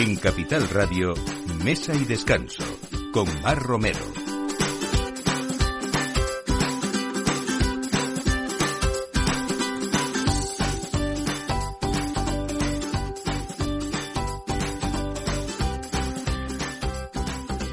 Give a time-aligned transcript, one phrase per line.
[0.00, 1.12] En Capital Radio,
[1.64, 2.62] Mesa y Descanso,
[3.12, 3.98] con Mar Romero.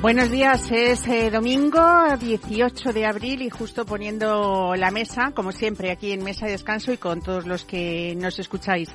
[0.02, 1.80] Buenos días, es eh, domingo
[2.20, 6.92] 18 de abril y justo poniendo la mesa, como siempre, aquí en Mesa y Descanso
[6.92, 8.90] y con todos los que nos escucháis.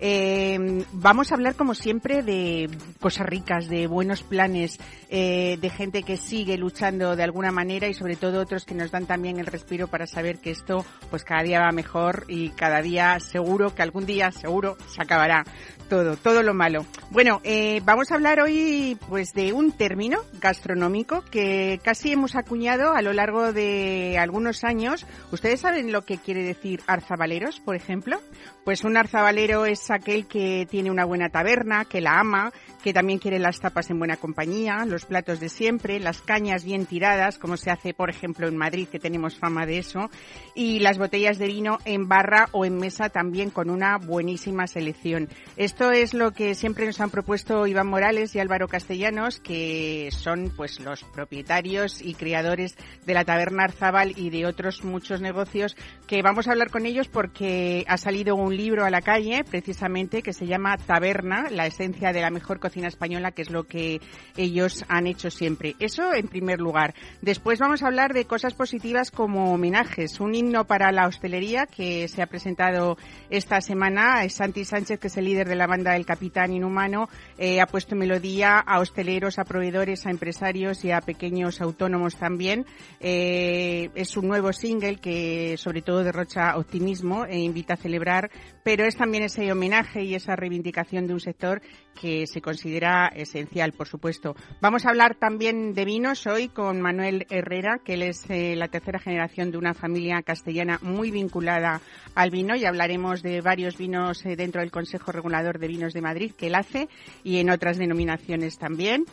[0.00, 2.68] Eh, vamos a hablar, como siempre, de
[3.00, 7.94] cosas ricas, de buenos planes, eh, de gente que sigue luchando de alguna manera y
[7.94, 11.42] sobre todo otros que nos dan también el respiro para saber que esto pues cada
[11.42, 15.44] día va mejor y cada día seguro que algún día seguro se acabará
[15.88, 16.86] todo, todo lo malo.
[17.10, 22.94] Bueno, eh, vamos a hablar hoy pues de un término gastronómico que casi hemos acuñado
[22.94, 25.06] a lo largo de algunos años.
[25.30, 28.20] ¿Ustedes saben lo que quiere decir arzabaleros, por ejemplo?
[28.64, 33.18] Pues un arzabalero es aquel que tiene una buena taberna, que la ama, que también
[33.18, 37.56] quiere las tapas en buena compañía, los platos de siempre, las cañas bien tiradas, como
[37.56, 40.10] se hace, por ejemplo, en Madrid, que tenemos fama de eso,
[40.54, 45.28] y las botellas de vino en barra o en mesa también con una buenísima selección.
[45.56, 50.52] Esto es lo que siempre nos han propuesto Iván Morales y Álvaro Castellanos, que son
[50.54, 56.22] pues los propietarios y creadores de la taberna Arzabal y de otros muchos negocios, que
[56.22, 59.73] vamos a hablar con ellos porque ha salido un libro a la calle, precisamente,
[60.22, 64.00] que se llama Taberna, la esencia de la mejor cocina española, que es lo que
[64.36, 65.74] ellos han hecho siempre.
[65.78, 66.94] Eso en primer lugar.
[67.20, 70.20] Después vamos a hablar de cosas positivas como homenajes.
[70.20, 72.96] Un himno para la hostelería que se ha presentado
[73.30, 74.26] esta semana.
[74.28, 77.94] Santi Sánchez, que es el líder de la banda El Capitán Inhumano, eh, ha puesto
[77.94, 82.64] melodía a hosteleros, a proveedores, a empresarios y a pequeños autónomos también.
[83.00, 88.30] Eh, es un nuevo single que sobre todo derrocha optimismo e invita a celebrar,
[88.62, 89.63] pero es también ese homenaje
[89.94, 91.62] y esa reivindicación de un sector
[91.98, 94.36] que se considera esencial, por supuesto.
[94.60, 98.68] Vamos a hablar también de vinos hoy con Manuel Herrera, que él es eh, la
[98.68, 101.80] tercera generación de una familia castellana muy vinculada
[102.14, 106.02] al vino y hablaremos de varios vinos eh, dentro del Consejo Regulador de Vinos de
[106.02, 106.88] Madrid que él hace
[107.22, 109.04] y en otras denominaciones también.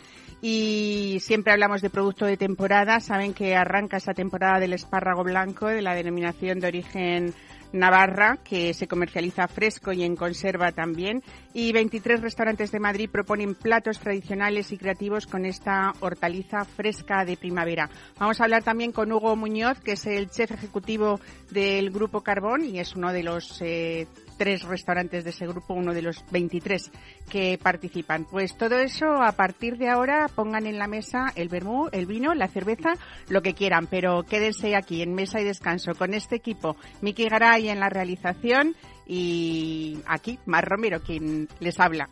[0.42, 3.00] Y siempre hablamos de producto de temporada.
[3.00, 7.34] Saben que arranca esta temporada del espárrago blanco de la denominación de origen
[7.74, 11.24] Navarra, que se comercializa fresco y en conserva también.
[11.54, 17.38] Y 23 restaurantes de Madrid proponen platos tradicionales y creativos con esta hortaliza fresca de
[17.38, 17.90] primavera.
[18.20, 22.66] Vamos a hablar también con Hugo Muñoz, que es el chef ejecutivo del Grupo Carbón
[22.66, 24.08] y es uno de los eh,
[24.41, 26.90] tres restaurantes de ese grupo, uno de los 23
[27.29, 28.25] que participan.
[28.25, 32.34] Pues todo eso a partir de ahora pongan en la mesa el vermú, el vino,
[32.34, 32.94] la cerveza,
[33.30, 36.75] lo que quieran, pero quédense aquí en mesa y descanso con este equipo.
[37.01, 38.75] Miki Garay en la realización
[39.06, 42.09] y aquí Mar Romero quien les habla.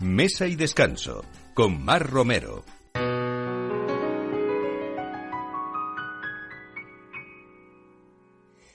[0.00, 1.24] Mesa y descanso
[1.54, 2.64] con Mar Romero.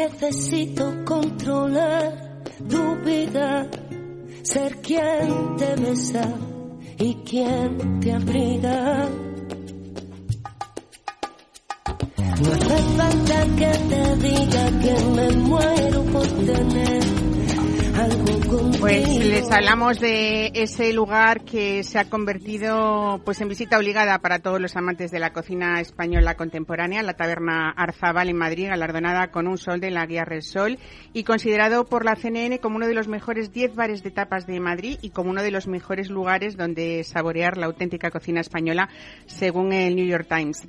[0.00, 3.68] Necesito controlar tu vida,
[4.42, 6.26] ser quien te besa
[6.98, 9.10] y quien te abriga.
[12.40, 17.29] No hace falta que te diga que me muero por tener
[18.80, 24.38] pues les hablamos de ese lugar que se ha convertido pues en visita obligada para
[24.38, 29.46] todos los amantes de la cocina española contemporánea, la taberna Arzabal en Madrid, galardonada con
[29.46, 30.78] un sol de la Guía Red Sol
[31.12, 34.60] y considerado por la CNN como uno de los mejores 10 bares de tapas de
[34.60, 38.88] Madrid y como uno de los mejores lugares donde saborear la auténtica cocina española,
[39.26, 40.66] según el New York Times.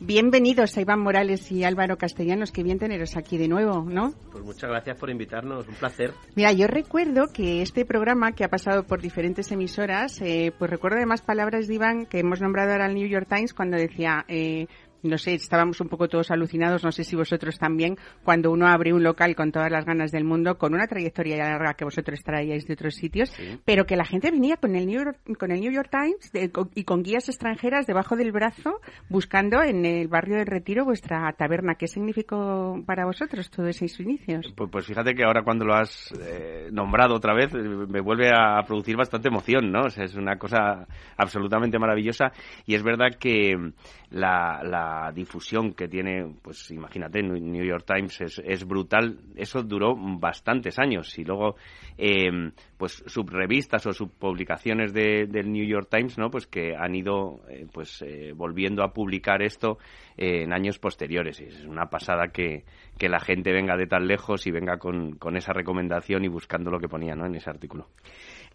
[0.00, 4.12] Bienvenidos a Iván Morales y Álvaro Castellanos, qué bien teneros aquí de nuevo, ¿no?
[4.32, 6.12] Pues muchas gracias por invitarnos, un placer.
[6.34, 10.96] Mira, yo recuerdo que este programa que ha pasado por diferentes emisoras, eh, pues recuerdo
[10.96, 14.66] además palabras de Iván que hemos nombrado ahora al New York Times cuando decía, eh,
[15.04, 18.92] no sé, estábamos un poco todos alucinados, no sé si vosotros también, cuando uno abre
[18.92, 22.66] un local con todas las ganas del mundo, con una trayectoria larga que vosotros traíais
[22.66, 23.32] de otros sitios,
[23.64, 26.30] pero que la gente venía con el New York, con el New York Times
[26.74, 31.74] y con guías extranjeras debajo del brazo buscando en el barrio del Retiro vuestra taberna.
[31.74, 34.52] ¿Qué significó para vosotros todos esos inicios?
[34.56, 38.62] Pues, pues fíjate que ahora cuando lo has eh, nombrado otra vez me vuelve a
[38.66, 39.86] producir bastante emoción, ¿no?
[39.86, 40.86] es una cosa
[41.16, 42.32] absolutamente maravillosa
[42.66, 43.72] y es verdad que
[44.14, 49.18] la, difusión que tiene, pues imagínate, New York Times es, es brutal.
[49.36, 51.56] Eso duró bastantes años y luego,
[51.98, 52.30] eh,
[52.76, 56.30] pues subrevistas o subpublicaciones de, del New York Times, ¿no?
[56.30, 59.78] Pues que han ido, eh, pues eh, volviendo a publicar esto
[60.16, 61.40] en años posteriores.
[61.40, 62.64] Es una pasada que,
[62.98, 66.70] que la gente venga de tan lejos y venga con, con esa recomendación y buscando
[66.70, 67.26] lo que ponía, ¿no?
[67.26, 67.88] En ese artículo.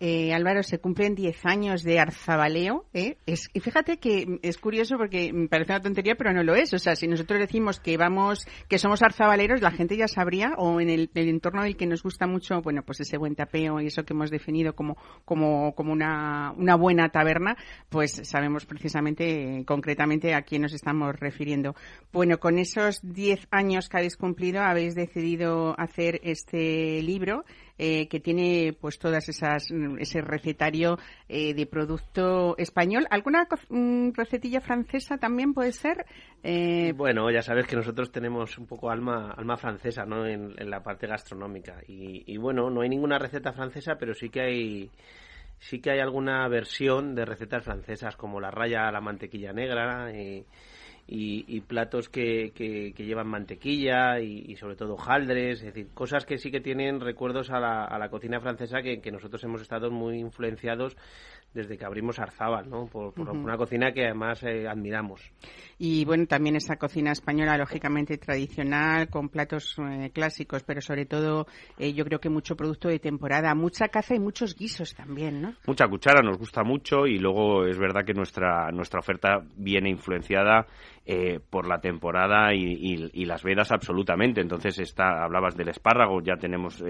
[0.01, 2.86] Eh, Álvaro, se cumplen 10 años de arzabaleo.
[2.94, 3.18] ¿eh?
[3.25, 6.74] Es, y fíjate que es curioso porque parece una tontería, pero no lo es.
[6.74, 10.80] O sea, si nosotros decimos que vamos, que somos arzabaleros, la gente ya sabría, o
[10.80, 14.06] en el, entorno del que nos gusta mucho, bueno, pues ese buen tapeo y eso
[14.10, 17.56] que hemos definido como, como, como una, una buena taberna,
[17.90, 21.76] pues sabemos precisamente, concretamente, a quién nos estamos refiriendo.
[22.12, 27.46] Bueno, con esos 10 años que habéis cumplido, habéis decidido hacer este libro
[27.81, 31.00] eh, que tiene pues todas esas mm, ese recetario
[31.30, 33.08] eh, de producto español.
[33.10, 36.06] ¿Alguna mm, recetilla francesa también puede ser?
[36.44, 40.28] Eh, bueno, ya sabes que nosotros tenemos un poco alma alma francesa, ¿no?
[40.28, 44.92] En, la parte gastronómica y, bueno, no hay ninguna receta francesa, pero sí que hay
[45.58, 50.46] sí que hay alguna versión de recetas francesas como la raya la mantequilla negra y
[51.12, 56.52] y, platos que, que, llevan mantequilla y, sobre todo jaldres, es decir, cosas que sí
[56.52, 60.20] que tienen recuerdos a la, a la cocina francesa que, que nosotros hemos estado muy
[60.20, 60.96] influenciados
[61.54, 62.86] desde que abrimos Arzábal, ¿no?
[62.86, 65.22] Por, una cocina que además eh, admiramos.
[65.78, 71.48] Y bueno, también esa cocina española, lógicamente tradicional, con platos eh, clásicos, pero sobre todo
[71.78, 75.54] eh, yo creo que mucho producto de temporada, mucha caza y muchos guisos también, ¿no?
[75.66, 80.68] Mucha cuchara, nos gusta mucho y luego es verdad que nuestra, nuestra oferta viene influenciada
[81.50, 84.42] por la temporada y, las vedas absolutamente.
[84.42, 86.84] Entonces está, hablabas del espárrago, ya tenemos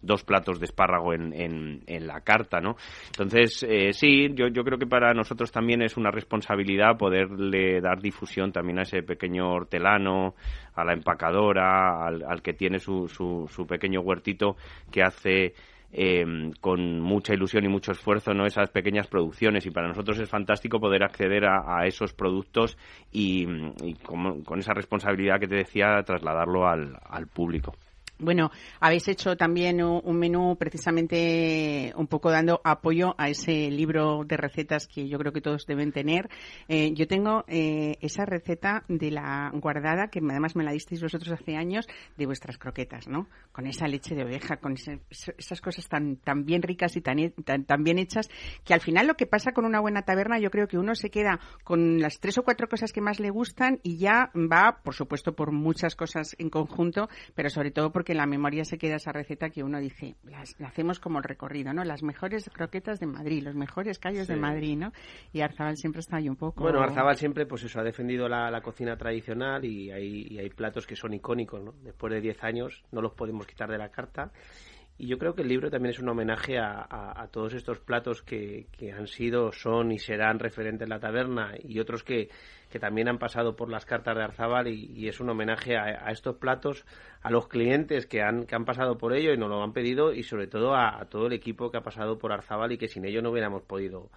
[0.00, 2.76] dos platos de espárrago en, en, la carta, ¿no?
[3.06, 8.52] Entonces, sí, yo, yo creo que para nosotros también es una responsabilidad poderle dar difusión
[8.52, 10.34] también a ese pequeño hortelano,
[10.74, 14.56] a la empacadora, al, que tiene su, su, pequeño huertito
[14.90, 15.54] que hace
[15.94, 20.28] em, con mucha ilusión y mucho esfuerzo no esas pequeñas producciones y para nosotros es
[20.28, 22.76] fantástico poder acceder a, esos productos
[23.12, 23.46] y,
[24.02, 27.74] con, esa responsabilidad que te decía trasladarlo al, al público.
[28.18, 34.36] Bueno, habéis hecho también un menú precisamente un poco dando apoyo a ese libro de
[34.36, 36.28] recetas que yo creo que todos deben tener.
[36.68, 41.32] Eh, yo tengo eh, esa receta de la guardada, que además me la disteis vosotros
[41.32, 43.26] hace años, de vuestras croquetas, ¿no?
[43.50, 47.32] Con esa leche de oveja, con esas cosas tan, tan bien ricas y tan,
[47.66, 48.30] tan, bien hechas,
[48.64, 51.10] que al final lo que pasa con una buena taberna, yo creo que uno se
[51.10, 54.94] queda con las tres o cuatro cosas que más le gustan y ya va, por
[54.94, 58.96] supuesto, por muchas cosas en conjunto, pero sobre todo porque en la memoria se queda
[58.96, 61.84] esa receta que uno dice, las, la hacemos como el recorrido, ¿no?
[61.84, 64.92] Las mejores croquetas de Madrid, los mejores callos de Madrid, ¿no?
[65.32, 66.62] Y Arzabal siempre está ahí un poco...
[66.62, 70.96] Bueno, Arzabal siempre, pues eso, ha defendido la, cocina tradicional y hay, hay platos que
[70.96, 71.72] son icónicos, ¿no?
[71.82, 74.32] Después de 10 años no los podemos quitar de la carta
[74.96, 78.66] y yo creo que el libro también es un homenaje a, todos estos platos que,
[78.70, 82.28] que, han sido, son y serán referentes en la taberna y otros que,
[82.70, 86.36] que también han pasado por las cartas de Arzabal y, es un homenaje a, estos
[86.36, 86.84] platos,
[87.22, 90.12] a los clientes que han, que han pasado por ello y nos lo han pedido
[90.12, 92.86] y sobre todo a, a todo el equipo que ha pasado por Arzabal y que
[92.86, 94.10] sin ello no hubiéramos podido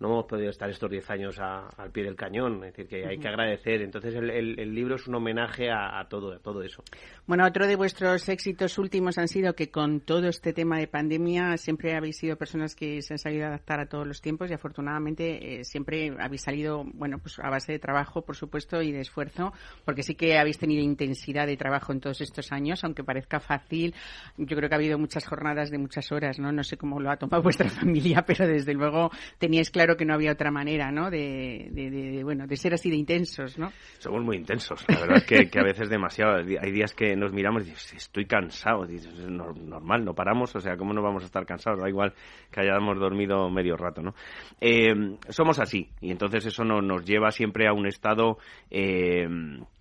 [0.00, 3.18] no hemos podido estar estos 10 años al pie del cañón, es decir, que hay
[3.18, 3.82] que agradecer.
[3.82, 6.84] Entonces el, el, libro es un homenaje a, todo, a todo eso.
[7.26, 11.56] Bueno, otro de vuestros éxitos últimos han sido que con todo este tema de pandemia
[11.56, 15.60] siempre habéis sido personas que se han sabido adaptar a todos los tiempos y afortunadamente
[15.60, 19.52] eh, siempre habéis salido, bueno, pues a base de trabajo, por supuesto, y de esfuerzo,
[19.84, 23.94] porque sí que habéis tenido intensidad de trabajo en todos estos años, aunque parezca fácil.
[24.36, 26.52] Yo creo que ha habido muchas jornadas de muchas horas, ¿no?
[26.52, 30.14] No sé cómo lo ha tomado vuestra familia, pero desde luego teníais claro que no
[30.14, 31.10] había otra manera, ¿no?
[31.10, 33.72] De, bueno, de ser así de intensos, ¿no?
[33.98, 34.84] Somos muy intensos.
[34.88, 36.36] La verdad es que, a veces demasiado.
[36.36, 38.86] Hay días que nos miramos y dices, estoy cansado.
[38.86, 40.54] Dices, es normal, no paramos.
[40.56, 41.80] O sea, ¿cómo no vamos a estar cansados?
[41.80, 42.12] Da igual
[42.50, 44.14] que hayamos dormido medio rato, ¿no?
[44.60, 45.88] Eh, somos así.
[46.00, 48.38] Y entonces eso nos lleva siempre a un estado...
[48.70, 49.26] Eh,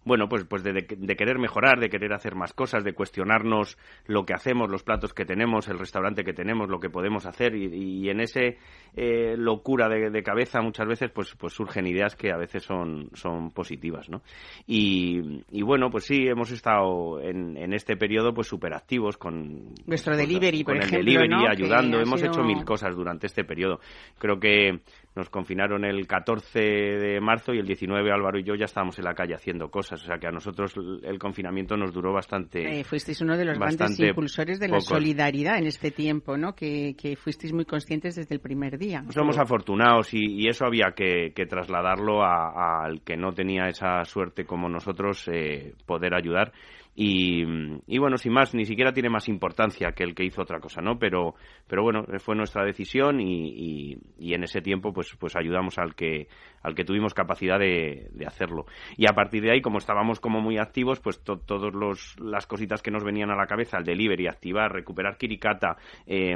[0.07, 4.33] bueno, pues, pues de, querer mejorar, de querer hacer más cosas, de cuestionarnos lo que
[4.33, 8.21] hacemos, los platos que tenemos, el restaurante que tenemos, lo que podemos hacer y, en
[8.21, 8.57] ese
[8.95, 13.09] eh, locura de de, cabeza muchas veces pues pues surgen ideas que a veces son
[13.13, 14.21] son positivas no
[14.65, 19.73] y, y bueno pues sí hemos estado en, en este periodo pues súper activos con
[19.85, 21.47] nuestro delivery con por el ejemplo delivery ¿no?
[21.49, 21.99] ayudando.
[21.99, 23.79] Hemos sido- hecho mil cosas durante este periodo.
[24.17, 24.81] Creo que
[25.17, 29.05] nos confinaron el 14 de marzo y el 19 Álvaro y yo ya estábamos en
[29.05, 32.83] la calle haciendo cosas o sea que a nosotros el confinamiento nos duró bastante Eh,
[32.83, 34.85] fuisteis uno de los grandes impulsores de la pocos.
[34.85, 36.53] solidaridad en este tiempo, ¿no?
[36.55, 39.03] Que, que fuisteis muy conscientes desde el primer día.
[39.09, 44.03] Somos afortunados y, y eso había que, que trasladarlo a- al que no tenía esa
[44.05, 46.51] suerte como nosotros, eh, poder ayudar.
[46.99, 47.43] Y,
[47.85, 50.81] y bueno, sin más, ni siquiera tiene más importancia que el que hizo otra cosa,
[50.81, 50.97] ¿no?
[50.97, 51.35] Pero,
[51.67, 56.27] pero bueno, fue nuestra decisión y, y- en ese tiempo pues, pues ayudamos al que,
[56.63, 58.65] al que tuvimos capacidad de, de hacerlo.
[58.97, 61.71] Y a partir de ahí, como estábamos como muy activos, pues to- todas
[62.19, 65.77] las cositas que nos venían a la cabeza, el delivery, activar, recuperar Kirikata,
[66.07, 66.35] eh,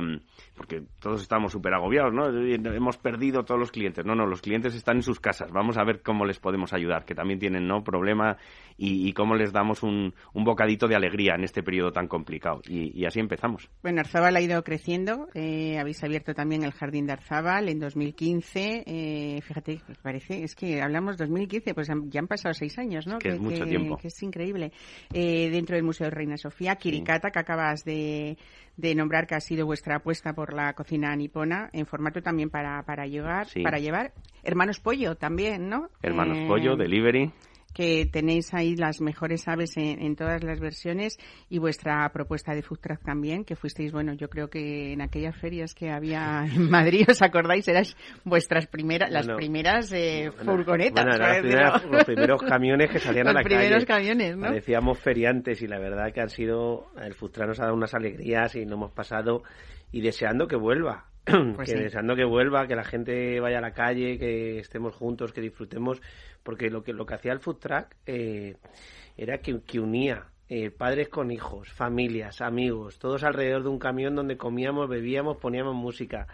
[0.55, 2.27] porque todos estamos súper agobiados, ¿no?
[2.27, 4.05] Hemos perdido todos los clientes.
[4.05, 5.51] No, no, los clientes están en sus casas.
[5.51, 7.83] Vamos a ver cómo les podemos ayudar, que también tienen, ¿no?
[7.83, 8.37] Problema
[8.77, 12.61] y, y cómo les damos un, un bocadito de alegría en este periodo tan complicado.
[12.67, 13.69] Y, y así empezamos.
[13.81, 15.27] Bueno, Arzabal ha ido creciendo.
[15.33, 18.83] eh, habéis abierto también el Jardín de Arzabal en 2015.
[18.85, 23.17] eh, fíjate, parece, es que hablamos 2015, pues han- ya han pasado seis años, ¿no?
[23.17, 23.97] Es que es mucho tiempo.
[23.97, 24.71] que es increíble.
[25.13, 28.37] Eh, dentro del Museo de Reina Sofía, Kirikata, que acabas de,
[28.77, 32.83] de nombrar, que ha sido vuestra apuesta por la cocina nipona, en formato también para,
[32.83, 33.61] para llegar, Sí.
[33.63, 34.13] para llevar.
[34.43, 35.89] Hermanos Pollo también, ¿no?
[36.01, 37.31] Hermanos Eh, Pollo, delivery.
[37.81, 41.17] Que tenéis ahí las mejores aves en, en todas las versiones
[41.49, 45.35] y vuestra propuesta de food truck también, que fuisteis, bueno, yo creo que en aquellas
[45.35, 47.67] ferias que había en Madrid, ¿os acordáis?
[47.67, 51.05] Eras vuestras primeras, las Bueno, primeras eh, Bueno, furgonetas.
[51.05, 53.57] bueno, las primeras- los primeros camiones que salían a Los la calle.
[53.61, 54.47] primeros camiones, ¿no?
[54.47, 58.55] Parecíamos feriantes y la verdad que han sido, el Fustrán nos ha dado unas alegrías
[58.55, 59.41] y lo hemos pasado
[59.91, 61.05] y deseando que vuelva.
[61.55, 61.83] Pues que sí.
[61.83, 66.01] deseando que vuelva, que la gente vaya a la calle, que estemos juntos, que disfrutemos,
[66.43, 68.57] porque lo que lo que hacía el food truck eh,
[69.17, 74.15] era que, que unía eh, padres con hijos, familias, amigos, todos alrededor de un camión
[74.15, 76.27] donde comíamos, bebíamos, poníamos música.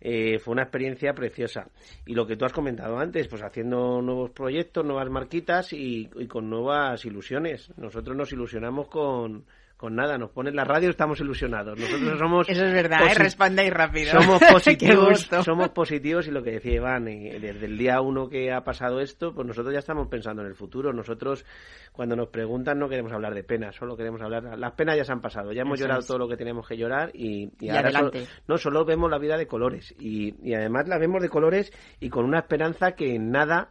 [0.00, 1.68] Eh, fue una experiencia preciosa.
[2.04, 6.26] Y lo que tú has comentado antes, pues haciendo nuevos proyectos, nuevas marquitas y, y
[6.28, 7.72] con nuevas ilusiones.
[7.76, 9.46] Nosotros nos ilusionamos con,
[9.76, 10.16] con nada.
[10.18, 11.78] Nos ponen la radio, estamos ilusionados.
[11.78, 12.48] Nosotros somos.
[12.48, 13.14] Eso es verdad, ¿eh?
[13.14, 14.12] respondéis rápido.
[14.20, 18.52] Somos positivos, somos positivos y lo que decía Iván, eh, desde el día uno que
[18.52, 20.92] ha pasado esto, pues nosotros ya estamos pensando en el futuro.
[20.92, 21.44] Nosotros,
[21.92, 24.58] cuando nos preguntan, no queremos hablar de penas, solo queremos hablar.
[24.58, 26.06] Las penas ya se han pasado, ya hemos Eso llorado es.
[26.06, 28.10] todo lo que tenemos que llorar y, Y ahora solo-
[28.48, 32.08] no solo vemos la vida de colores y, y además la vemos de colores y
[32.08, 33.70] con una esperanza que en nada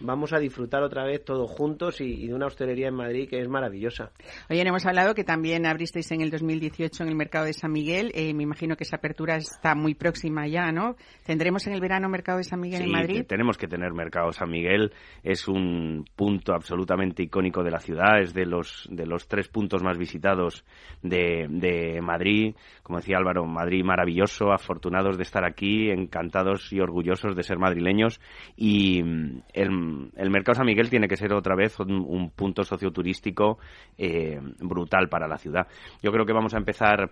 [0.00, 3.40] vamos a disfrutar otra vez todos juntos y, y de una hostelería en Madrid que
[3.40, 4.10] es maravillosa.
[4.50, 8.12] Oye, hemos hablado que también abristeis en el 2018 en el mercado de San Miguel.
[8.14, 10.96] Eh, me imagino que esa apertura está muy próxima ya, ¿no?
[11.24, 13.18] ¿Tendremos en el verano mercado de San Miguel en Madrid?
[13.18, 14.32] te- tenemos que tener mercado.
[14.32, 19.26] San Miguel es un punto absolutamente icónico de la ciudad, es de los, de los
[19.28, 20.64] tres puntos más visitados
[21.02, 22.54] de, de Madrid.
[22.86, 28.20] Como decía Álvaro, Madrid maravilloso, afortunados de estar aquí, encantados y orgullosos de ser madrileños.
[28.54, 33.58] Y mm, el, mercado San Miguel tiene que ser otra vez un, un punto socioturístico
[33.98, 35.66] eh, brutal para la ciudad.
[36.00, 37.10] Yo creo que vamos a empezar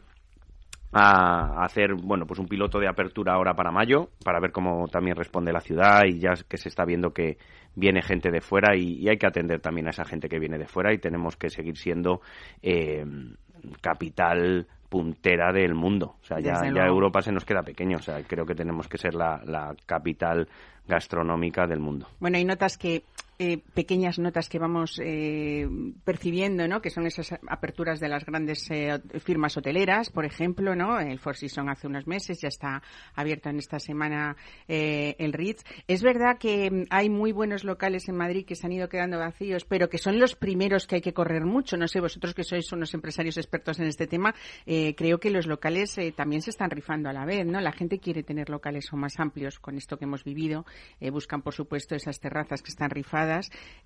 [0.92, 5.16] a hacer bueno pues un piloto de apertura ahora para mayo para ver cómo también
[5.16, 7.36] responde la ciudad y ya que se está viendo que
[7.74, 10.56] viene gente de fuera y, y hay que atender también a esa gente que viene
[10.56, 12.20] de fuera y tenemos que seguir siendo
[12.62, 13.04] eh,
[13.80, 16.14] capital puntera del mundo.
[16.22, 16.86] O sea ya, ya.
[16.86, 17.96] Europa se nos queda pequeño.
[17.96, 20.46] O sea creo que tenemos que ser la, la capital
[20.86, 22.06] gastronómica del mundo.
[22.20, 23.02] Bueno, hay notas que,
[23.38, 25.68] eh, pequeñas notas que vamos eh,
[26.04, 26.80] percibiendo, ¿no?
[26.80, 31.00] Que son esas aperturas de las grandes eh, firmas hoteleras, por ejemplo, ¿no?
[31.00, 31.34] El Four
[31.68, 32.80] hace unos meses, ya está
[33.14, 34.36] abierto en esta semana
[34.68, 35.64] eh, el Ritz.
[35.88, 39.18] Es verdad que mm, hay muy buenos locales en Madrid que se han ido quedando
[39.18, 41.76] vacíos, pero que son los primeros que hay que correr mucho.
[41.76, 45.96] No sé, vosotros que sois unos empresarios expertos en este tema, creo que los locales
[46.14, 47.60] también se están rifando a la vez, ¿no?
[47.60, 50.64] La gente quiere tener locales o más amplios con esto que hemos vivido.
[51.00, 53.23] Buscan, por supuesto, esas terrazas que están rifadas.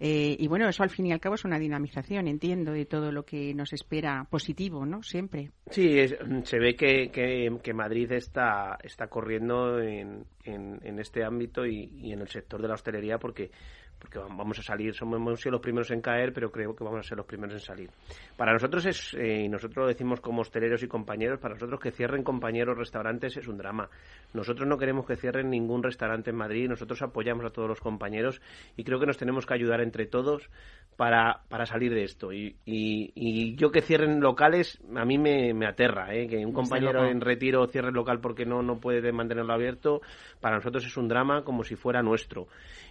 [0.00, 3.12] Eh, y bueno, eso al fin y al cabo es una dinamización, entiendo, de todo
[3.12, 5.02] lo que nos espera positivo, ¿no?
[5.02, 5.50] Siempre.
[5.71, 11.25] Sí, es- se ve que, que, que Madrid está, está corriendo en, en, en este
[11.25, 13.50] ámbito y, y en el sector de la hostelería porque,
[13.99, 17.00] porque vamos a salir, somos hemos sido los primeros en caer, pero creo que vamos
[17.00, 17.90] a ser los primeros en salir.
[18.37, 21.90] Para nosotros es, eh, y nosotros lo decimos como hosteleros y compañeros, para nosotros que
[21.90, 23.88] cierren compañeros restaurantes es un drama.
[24.33, 28.40] Nosotros no queremos que cierren ningún restaurante en Madrid, nosotros apoyamos a todos los compañeros
[28.76, 30.49] y creo que nos tenemos que ayudar entre todos
[30.97, 32.33] para, para salir de esto.
[32.33, 36.28] Y, y, y yo que cierren locales, a mí me, me aterra, ¿eh?
[36.28, 40.00] que un compañero en retiro cierre el local porque no, no puede mantenerlo abierto,
[40.40, 42.49] para nosotros es un drama como si fuera nuestro.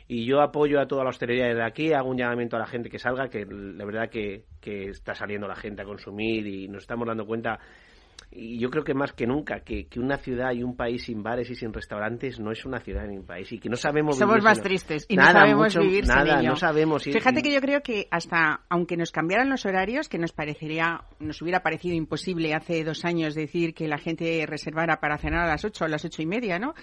[0.08, 2.90] Y yo apoyo a toda la hostelería desde aquí, hago un llamamiento a la gente
[2.90, 6.82] que salga, que la verdad que, que está saliendo la gente a consumir y nos
[6.82, 7.60] estamos dando cuenta
[8.32, 11.24] y yo creo que más que nunca, que, que, una ciudad y un país sin
[11.24, 14.18] bares y sin restaurantes no es una ciudad ni un país y que no sabemos
[14.18, 16.50] Somos vivir más sin- tristes y Nada, no sabemos mucho- vivir nada, sin ello.
[16.50, 17.08] no sabemos.
[17.08, 21.02] y- Fíjate que yo creo que hasta, aunque nos cambiaran los horarios, que nos parecería,
[21.20, 25.48] nos hubiera parecido imposible hace dos años decir que la gente reservara para cenar a
[25.48, 26.74] las ocho o a las ocho y media, ¿no?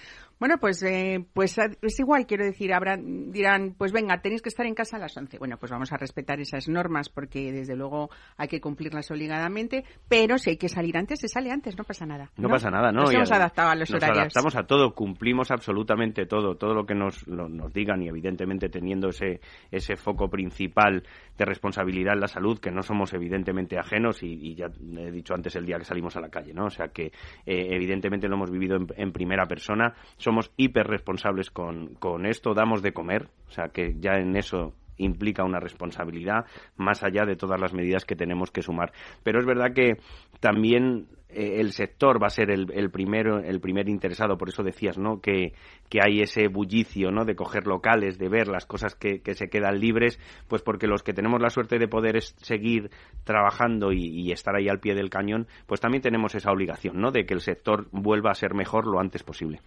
[0.40, 4.48] Bueno, pues, eh, pues a- es igual, quiero decir, habrán, dirán, pues venga, tenéis que
[4.48, 5.38] estar en casa a las once.
[5.38, 10.36] Bueno, pues vamos a respetar esas normas porque desde luego hay que cumplirlas obligadamente, pero
[10.38, 12.30] si hay que salir antes, se sale antes, no pasa nada.
[12.36, 13.02] No, pasa nada, ¿no?
[13.02, 14.18] Nos Y hemos adaptado a los nos horarios.
[14.18, 18.68] adaptamos a todo, cumplimos absolutamente todo, todo lo que nos, lo- nos digan y evidentemente
[18.68, 21.02] teniendo ese, ese foco principal
[21.38, 24.66] de responsabilidad en la salud, que no somos evidentemente ajenos y, y ya
[24.98, 26.66] he dicho antes el día que salimos a la calle, ¿no?
[26.66, 27.12] O sea que eh,
[27.70, 32.82] evidentemente lo hemos vivido en, en primera persona, somos hiper responsables con, con esto, damos
[32.82, 37.60] de comer, o sea que ya en eso implica una responsabilidad más allá de todas
[37.60, 38.92] las medidas que tenemos que sumar.
[39.22, 39.96] Pero es verdad que
[40.40, 44.36] también eh, el sector va a ser el, el primero el primer interesado.
[44.38, 45.52] Por eso decías no que,
[45.88, 49.48] que hay ese bullicio no de coger locales de ver las cosas que, que se
[49.48, 52.90] quedan libres pues porque los que tenemos la suerte de poder seguir
[53.24, 57.24] trabajando y, estar ahí al pie del cañón pues también tenemos esa obligación no de
[57.26, 59.60] que el sector vuelva a ser mejor lo antes posible.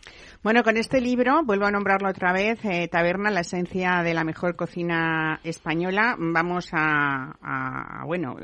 [0.43, 4.23] Bueno, con este libro, vuelvo a nombrarlo otra vez, eh, Taberna, la esencia de la
[4.23, 8.35] mejor cocina española, vamos a, a- bueno,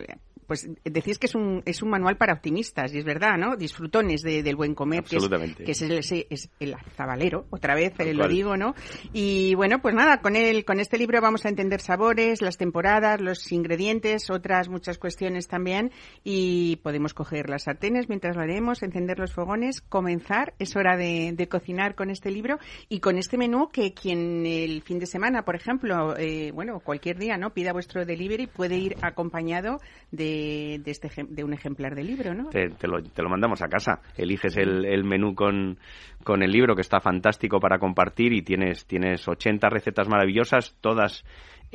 [0.47, 3.55] pues decís que es un, es un manual para optimistas, y es verdad, ¿no?
[3.55, 5.63] Disfrutones de- del buen comer, que es, Absolutamente.
[5.63, 5.91] que es el,
[6.29, 8.75] es el zabalero, otra vez eh, lo digo, ¿no?
[9.13, 13.21] Y bueno, pues nada, con el, con este libro vamos a entender sabores, las temporadas,
[13.21, 15.91] los ingredientes, otras muchas cuestiones también,
[16.23, 21.31] y podemos coger las sartenes mientras lo haremos, encender los fogones, comenzar, es hora de,
[21.33, 22.57] de cocinar con este libro
[22.89, 27.17] y con este menú que quien el fin de semana, por ejemplo, eh, bueno, cualquier
[27.17, 27.53] día, ¿no?
[27.53, 29.79] Pida vuestro delivery, puede ir acompañado
[30.11, 32.49] de, de, este, de un ejemplar de libro, ¿no?
[32.49, 34.01] te, te lo, te lo mandamos a casa.
[34.17, 35.77] Eliges el, el menú con,
[36.23, 41.23] con el libro, que está fantástico para compartir, y tienes, tienes 80 recetas maravillosas, todas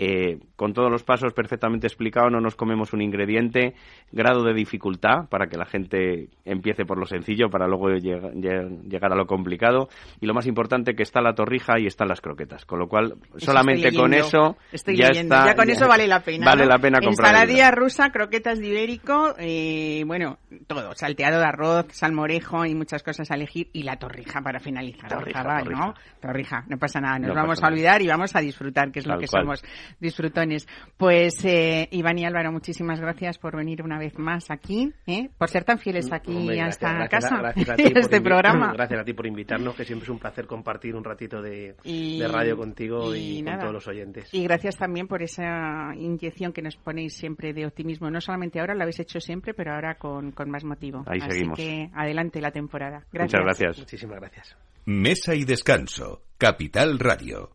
[0.00, 3.74] eh, con todos los pasos perfectamente explicados, no nos comemos un ingrediente,
[4.12, 8.80] grado de dificultad para que la gente empiece por lo sencillo para luego llega- lle-
[8.88, 9.88] llegar a lo complicado
[10.20, 13.14] y lo más importante que está la torrija y están las croquetas, con lo cual
[13.36, 15.34] Eso solamente con eso Estoy ya leyendo.
[15.34, 16.46] está ya con eso vale la pena.
[16.46, 16.68] vale ¿no?
[16.70, 22.64] la pena comprar Ensaladilla rusa, croquetas de ibérico, eh, bueno, todo, salteado de arroz, salmorejo
[22.64, 25.08] y muchas cosas a elegir y la torrija para finalizar.
[25.10, 25.86] Torrija, Ojalá, torrija.
[25.86, 25.94] ¿no?
[26.20, 27.72] Torrija, no pasa nada, nos No vamos a nada.
[27.72, 29.42] olvidar y vamos a disfrutar, que es lo que cual.
[29.42, 29.64] somos
[30.00, 30.66] disfrutones.
[30.96, 35.30] Pues eh, Iván y Álvaro, muchísimas gracias por venir una vez más aquí, ¿eh?
[35.38, 37.92] por ser tan fieles aquí Hombre, a gracias, esta gracias, casa, gracias a y ti
[37.96, 38.72] a este programa.
[38.78, 42.18] Gracias a ti por invitarnos, que siempre es un placer compartir un ratito de, Y-
[42.18, 43.60] de radio contigo y, y con nada.
[43.60, 44.28] todos los oyentes.
[44.32, 48.10] Y gracias también por esa inyección que nos ponéis siempre de optimismo.
[48.10, 51.02] No solamente ahora, lo habéis hecho siempre, pero ahora con, con más motivo.
[51.06, 51.58] Ahí Así seguimos.
[51.58, 53.04] que adelante la temporada.
[53.12, 53.40] Gracias.
[53.42, 53.78] Muchas gracias.
[53.78, 54.56] Muchísimas gracias.
[54.86, 56.22] Mesa y descanso.
[56.38, 57.50] Capital Radio.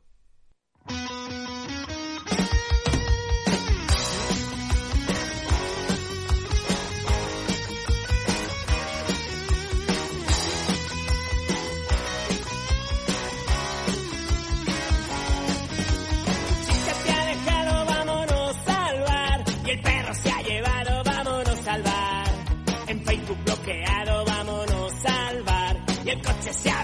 [26.13, 26.83] El coche se ha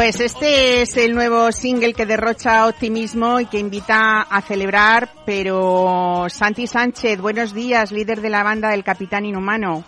[0.00, 6.24] Pues este es el nuevo single que derrocha optimismo y que invita a celebrar, pero
[6.30, 9.84] Santi Sánchez, buenos días, líder de la banda del Capitán Inhumano.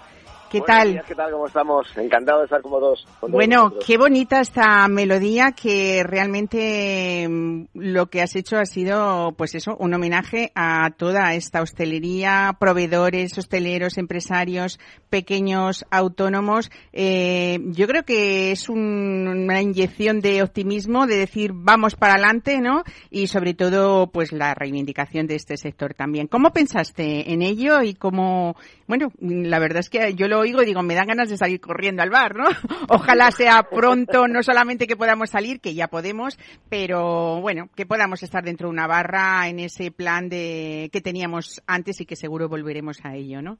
[0.53, 0.93] ¿Qué Buenos tal?
[0.93, 1.33] días, ¿Qué tal?
[1.33, 1.87] ¿Cómo estamos?
[1.97, 3.07] Encantado de estar como dos.
[3.23, 3.85] Bueno, vosotros.
[3.87, 9.75] qué bonita esta melodía que realmente mm, lo que has hecho ha sido, pues eso,
[9.79, 16.71] un homenaje a toda esta hostelería, proveedores, hosteleros, empresarios, pequeños, autónomos.
[16.93, 22.61] Eh, yo creo que es un- una inyección de optimismo, de decir vamos para adelante,
[22.61, 22.85] ¿no?
[23.11, 26.27] Y sobre todo, pues la reivindicación de este sector también.
[26.27, 28.55] ¿Cómo pensaste en ello y cómo,
[28.87, 31.61] bueno, la verdad es que yo lo oigo y digo, me dan ganas de salir
[31.61, 32.44] corriendo al bar, ¿no?
[32.88, 38.22] Ojalá sea pronto, no solamente que podamos salir, que ya podemos, pero bueno, que podamos
[38.22, 42.48] estar dentro de una barra en ese plan de que teníamos antes y que seguro
[42.48, 43.59] volveremos a ello, ¿no?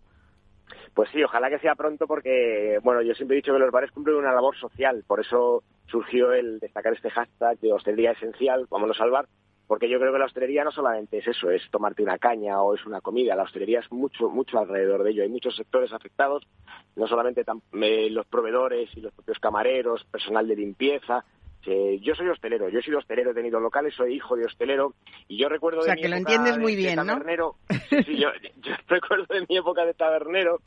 [0.95, 3.91] Pues sí, ojalá que sea pronto porque, bueno, yo siempre he dicho que los bares
[3.93, 9.01] cumplen una labor social, por eso surgió el destacar este hashtag de hostelería esencial, vámonos
[9.01, 9.27] al bar,
[9.73, 12.75] porque yo creo que la hostelería no solamente es eso, es tomarte una caña o
[12.75, 16.47] es una comida, la hostelería es mucho, mucho alrededor de ello, hay muchos sectores afectados,
[16.95, 17.43] no solamente
[17.81, 21.25] eh, los proveedores y los propios camareros, personal de limpieza,
[21.63, 24.93] que yo soy hostelero, yo he sido hostelero, he tenido locales, soy hijo de hostelero.
[25.27, 27.07] Y yo recuerdo O sea, de mi que lo época entiendes de- muy bien, ¿no?
[27.07, 27.55] tabernero,
[27.89, 28.29] sí, sí, yo,
[28.61, 30.61] yo recuerdo de mi época de tabernero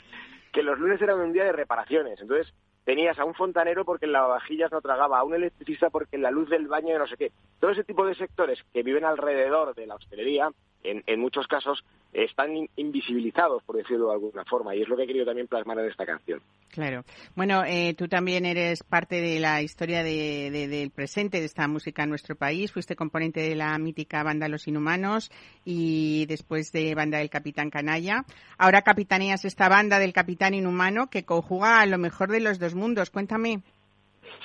[0.52, 2.52] que los lunes eran un día de reparaciones, entonces
[2.86, 6.50] tenías a un fontanero porque en lavavajillas no tragaba, a un electricista porque la luz
[6.50, 7.32] del baño no sé qué.
[7.60, 10.52] Todo ese tipo de sectores que viven alrededor de la hostelería,
[10.84, 11.84] en, en muchos casos,
[12.24, 15.48] están in- invisibilizados, por decirlo de alguna forma, y es lo que he querido también
[15.48, 16.42] plasmar en esta canción.
[16.70, 17.04] Claro.
[17.36, 21.68] Bueno, eh, tú también eres parte de la historia de- de- del presente de esta
[21.68, 22.72] música en nuestro país.
[22.72, 25.32] Fuiste componente de la mítica banda Los Inhumanos
[25.64, 28.26] y después de banda del Capitán Canalla.
[28.58, 32.76] Ahora capitaneas esta banda del Capitán Inhumano que conjuga a lo mejor de los dos
[32.76, 33.10] mundos.
[33.10, 33.62] Cuéntame.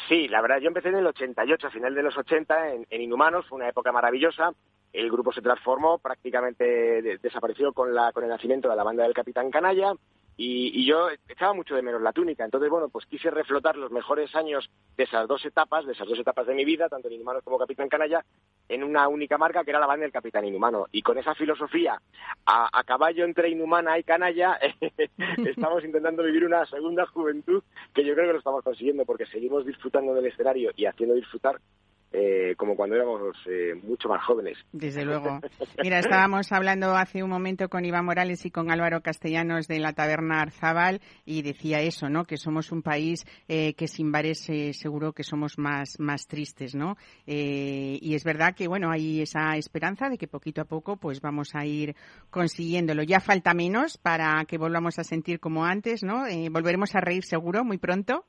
[0.08, 3.00] Sí, la verdad, yo empecé en el 88, a final de los 80, en, en
[3.02, 4.52] Inhumanos, fue una época maravillosa.
[4.92, 9.04] El grupo se transformó, prácticamente de- desapareció con, la, con el nacimiento de la banda
[9.04, 9.92] del Capitán Canalla.
[10.36, 12.44] Y, y yo echaba mucho de menos la túnica.
[12.44, 16.18] Entonces, bueno, pues quise reflotar los mejores años de esas dos etapas, de esas dos
[16.18, 18.24] etapas de mi vida, tanto en Inhumanos como Capitán Canalla,
[18.68, 20.86] en una única marca que era la banda del Capitán Inhumano.
[20.92, 22.00] Y con esa filosofía,
[22.46, 24.58] a, a caballo entre Inhumana y Canalla,
[25.46, 27.62] estamos intentando vivir una segunda juventud
[27.92, 31.60] que yo creo que lo estamos consiguiendo porque seguimos disfrutando del escenario y haciendo disfrutar
[32.12, 34.58] eh, como cuando éramos eh, mucho más jóvenes.
[34.72, 35.40] Desde luego.
[35.82, 39.92] Mira, estábamos hablando hace un momento con Iván Morales y con Álvaro Castellanos de la
[39.92, 42.24] taberna Arzabal y decía eso, ¿no?
[42.24, 46.74] Que somos un país eh, que sin bares eh, seguro que somos más, más tristes,
[46.74, 46.96] ¿no?
[47.26, 51.20] Eh, y es verdad que, bueno, hay esa esperanza de que poquito a poco pues
[51.20, 51.94] vamos a ir
[52.30, 53.02] consiguiéndolo.
[53.02, 56.26] Ya falta menos para que volvamos a sentir como antes, ¿no?
[56.26, 58.24] Eh, volveremos a reír seguro muy pronto.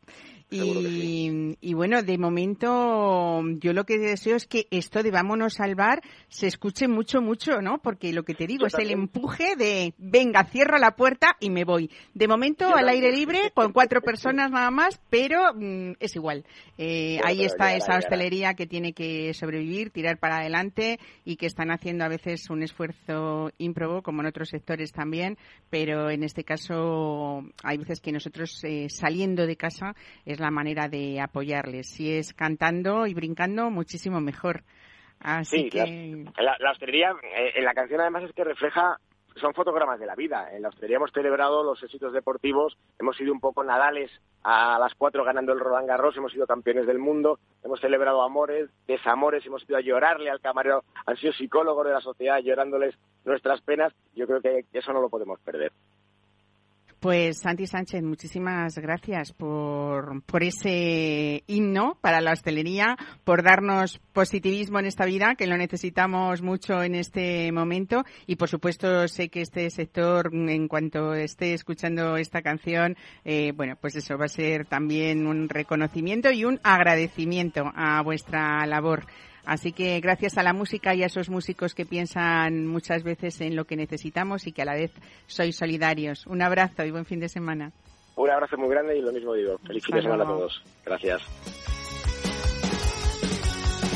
[0.54, 5.76] Y, y bueno, de momento yo lo que deseo es que esto de vámonos al
[5.76, 7.80] bar se escuche mucho, mucho, ¿no?
[7.80, 11.50] Porque lo que te digo Yo es el empuje de, venga, cierro la puerta y
[11.50, 11.90] me voy.
[12.14, 16.46] De momento Yo al aire libre, con cuatro personas nada más, pero mm, es igual.
[16.78, 21.46] Eh, Bueno, ahí está esa hostelería que tiene que sobrevivir, tirar para adelante y que
[21.46, 25.38] están haciendo a veces un esfuerzo ímprobo, como en otros sectores también,
[25.70, 30.88] pero en este caso hay veces que nosotros eh, saliendo de casa es la manera
[30.88, 31.90] de apoyarles.
[31.90, 34.64] Si es cantando y brincando, muchísimo mejor.
[35.20, 36.26] Así Sí, que...
[36.42, 38.98] La, la hostelería, eh, en la canción además es que refleja,
[39.36, 40.50] son fotogramas de la vida.
[40.52, 44.12] En la hostelería hemos celebrado los éxitos deportivos, hemos sido un poco nadales
[44.44, 48.70] a las cuatro ganando el Roland Garros, hemos sido campeones del mundo, hemos celebrado amores,
[48.88, 53.62] desamores, hemos ido a llorarle al camarero, han sido psicólogos de la sociedad llorándoles nuestras
[53.62, 53.94] penas.
[54.16, 55.72] Yo creo que eso no lo podemos perder.
[57.02, 64.78] Pues Santi Sánchez, muchísimas gracias por, por ese himno para la hostelería, por darnos positivismo
[64.78, 68.06] en esta vida, que lo necesitamos mucho en este momento.
[68.28, 73.80] Y por supuesto sé que este sector, en cuanto esté escuchando esta canción, eh, bueno,
[73.82, 79.08] pues eso va a ser también un reconocimiento y un agradecimiento a vuestra labor.
[79.46, 83.56] Así que gracias a la música y a esos músicos que piensan muchas veces en
[83.56, 84.92] lo que necesitamos y que a la vez
[85.28, 86.28] sois solidarios.
[86.28, 87.72] Un abrazo y buen fin de semana.
[88.16, 89.58] Un abrazo muy grande y lo mismo digo.
[89.66, 90.64] Feliz fin de semana a todos.
[90.86, 91.22] Gracias.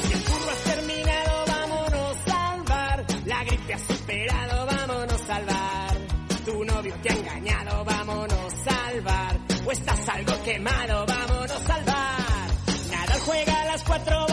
[0.02, 3.06] Si el curro has terminado, vámonos al bar.
[3.26, 5.98] La gripe has superado, vámonos al bar.
[6.46, 9.38] Tu novio te ha engañado, vámonos al bar.
[9.66, 12.50] O estás algo quemado, vámonos al bar.
[12.92, 14.26] Nadal juega a las cuatro,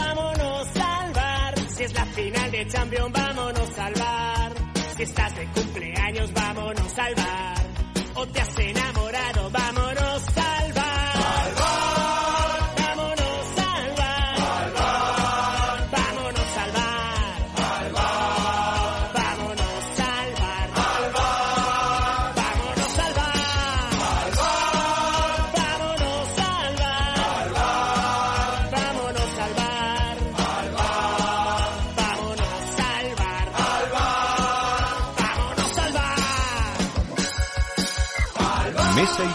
[2.22, 4.52] final de Champions, vámonos al bar.
[4.96, 7.66] Si estás de cumpleaños, vámonos al bar.
[8.14, 8.48] O te has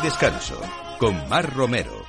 [0.08, 0.58] descanso
[1.00, 2.06] con Mar Romero.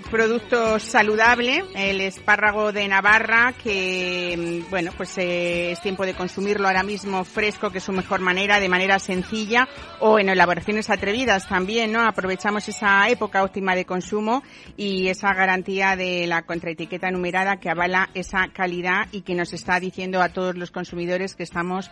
[0.00, 6.66] Producto saludable, el espárrago de Navarra, que, mm, bueno, pues eh, es tiempo de consumirlo
[6.66, 9.68] ahora mismo fresco, que es su mejor manera, de manera sencilla,
[10.00, 12.06] o en elaboraciones atrevidas también, ¿no?
[12.06, 14.42] Aprovechamos esa época óptima de consumo
[14.76, 19.80] y esa garantía de la contraetiqueta numerada que avala esa calidad y que nos está
[19.80, 21.90] diciendo a todos los consumidores que estamos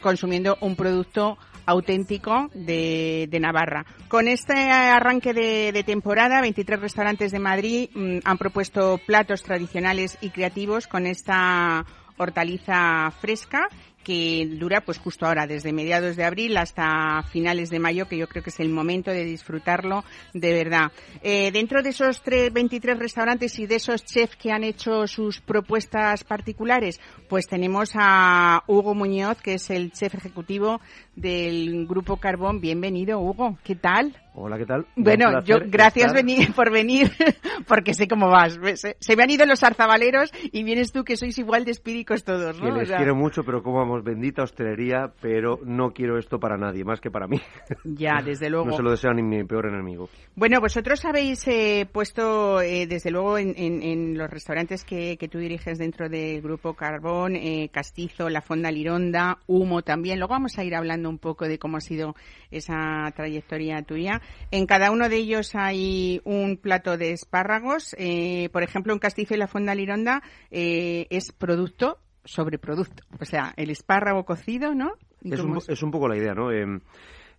[0.00, 3.84] consumiendo un producto auténtico de, Navarra.
[4.08, 10.16] Con este arranque de, de temporada, 23 restaurantes de Madrid mm, han propuesto platos tradicionales
[10.20, 11.84] y creativos con esta
[12.16, 13.68] hortaliza fresca
[14.08, 18.26] que dura pues justo ahora desde mediados de abril hasta finales de mayo que yo
[18.26, 20.92] creo que es el momento de disfrutarlo de verdad.
[21.22, 25.42] Eh, dentro de esos tres- 23 restaurantes y de esos chefs que han hecho sus
[25.42, 30.80] propuestas particulares, pues tenemos a Hugo Muñoz que es el chef ejecutivo
[31.14, 32.62] del Grupo Carbón.
[32.62, 34.16] Bienvenido Hugo, ¿qué tal?
[34.40, 34.86] Hola, ¿qué tal?
[34.96, 37.10] Bueno, yo gracias estar- veni- por venir,
[37.66, 38.58] porque sé cómo vas.
[38.76, 42.22] Se, se me han ido los zarzabaleros y vienes tú que sois igual de espíricos
[42.24, 42.74] todos, Que ¿no?
[42.76, 46.56] les O sea, quiero mucho, pero como vamos, bendita hostelería, pero no quiero esto para
[46.56, 47.40] nadie, más que para mí.
[47.84, 48.66] Ya, desde luego.
[48.66, 50.08] No se lo deseo ni mi peor enemigo.
[50.36, 55.28] Bueno, vosotros habéis eh, puesto, eh, desde luego, en, en- en los restaurantes que, que
[55.28, 60.18] tú diriges dentro del Grupo Carbón, eh, Castizo, La Fonda Lironda, Humo también.
[60.18, 62.14] Luego vamos a ir hablando un poco de cómo ha sido
[62.50, 64.20] esa trayectoria tuya.
[64.50, 67.94] En cada uno de ellos hay un plato de espárragos.
[67.98, 73.04] Eh, por ejemplo, en Castizo y La Fonda Lironda eh, es producto sobre producto.
[73.20, 74.92] O sea, el espárrago cocido, ¿no?
[75.22, 75.68] ¿Y Es un, es?
[75.68, 76.52] es un poco la idea, ¿no?
[76.52, 76.80] Eh,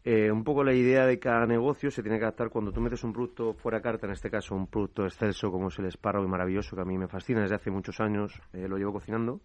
[0.06, 3.04] eh, un poco la idea de cada negocio se tiene que adaptar cuando tú metes
[3.04, 6.30] un producto fuera carta, en este caso un producto excelso como es el espárrago y
[6.30, 9.42] maravilloso, que a mí me fascina desde hace muchos años, eh, lo llevo cocinando.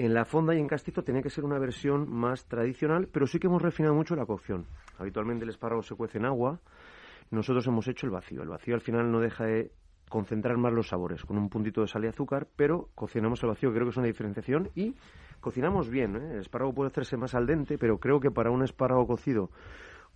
[0.00, 3.40] En la fonda y en castizo tiene que ser una versión más tradicional, pero sí
[3.40, 4.64] que hemos refinado mucho la cocción.
[4.96, 6.60] Habitualmente el espárrago se cuece en agua,
[7.32, 8.42] nosotros hemos hecho el vacío.
[8.42, 9.72] El vacío al final no deja de
[10.08, 13.72] concentrar más los sabores, con un puntito de sal y azúcar, pero cocinamos el vacío,
[13.72, 14.94] creo que es una diferenciación, y
[15.40, 16.14] cocinamos bien.
[16.14, 16.34] ¿eh?
[16.34, 19.50] El espárrago puede hacerse más al dente, pero creo que para un espárrago cocido,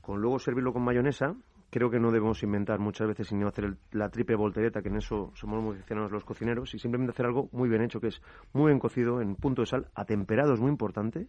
[0.00, 1.34] con luego servirlo con mayonesa,
[1.72, 4.90] creo que no debemos inventar muchas veces y no hacer el- la triple voltereta, que
[4.90, 8.08] en eso somos muy aficionados los cocineros, y simplemente hacer algo muy bien hecho, que
[8.08, 8.20] es
[8.52, 11.28] muy bien cocido, en punto de sal, atemperado es muy importante.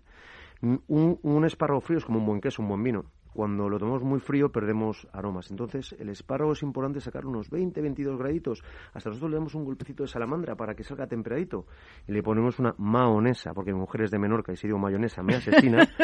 [0.61, 3.05] Un, un espárrago frío es como un buen queso, un buen vino.
[3.33, 5.49] Cuando lo tomamos muy frío perdemos aromas.
[5.51, 8.63] Entonces, el espárrago es importante sacar unos 20, 22 graditos.
[8.93, 11.65] Hasta nosotros le damos un golpecito de salamandra para que salga temperadito.
[12.07, 15.23] Y le ponemos una maonesa, porque mi mujer es de Menorca y si digo mayonesa
[15.23, 15.87] me asesina.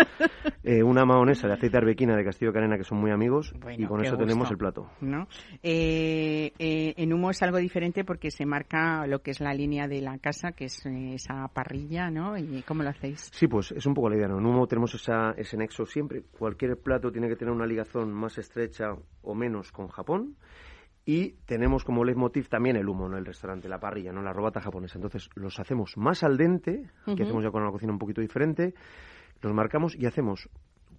[0.62, 3.54] Eh, una maonesa de aceite arbequina de Castillo de Canena, que son muy amigos.
[3.60, 4.54] Bueno, y con eso tenemos gusto.
[4.54, 4.90] el plato.
[5.02, 5.28] ¿no?
[5.64, 9.88] Eh, eh, en humo es algo diferente porque se marca lo que es la línea
[9.88, 12.38] de la casa, que es eh, esa parrilla, ¿no?
[12.38, 13.30] ¿Y cómo lo hacéis?
[13.34, 14.28] Sí, pues es un poco la idea.
[14.28, 14.40] ¿no?
[14.40, 16.24] En humo tenemos esa, ese nexo siempre.
[16.38, 20.38] Cualquier plato tiene que tener una ligazón más estrecha o menos con Japón.
[21.06, 23.18] Y tenemos como leitmotiv también el humo, ¿no?
[23.18, 24.22] El restaurante, la parrilla, ¿no?
[24.22, 25.00] La robata japonesa.
[25.00, 28.76] Entonces los hacemos más al dente, que hacemos ya con una cocina un poquito diferente.
[29.42, 30.50] Los marcamos y hacemos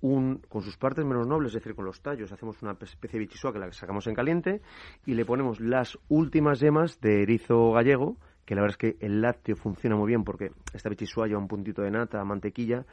[0.00, 3.26] un, con sus partes menos nobles, es decir, con los tallos, hacemos una especie de
[3.26, 4.62] bichisua que la sacamos en caliente
[5.06, 9.20] y le ponemos las últimas yemas de erizo gallego, que la verdad es que el
[9.20, 12.86] lácteo funciona muy bien porque esta bichisua lleva un puntito de nata, mantequilla,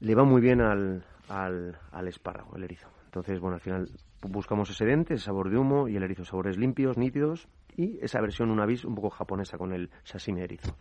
[0.00, 2.88] le va muy bien al, al, al espárrago, el erizo.
[3.04, 3.90] Entonces, bueno, al final
[4.22, 8.20] buscamos ese dente, ese sabor de humo y el erizo, sabores limpios, nítidos y esa
[8.20, 10.74] versión una bis un poco japonesa con el sashimi erizo.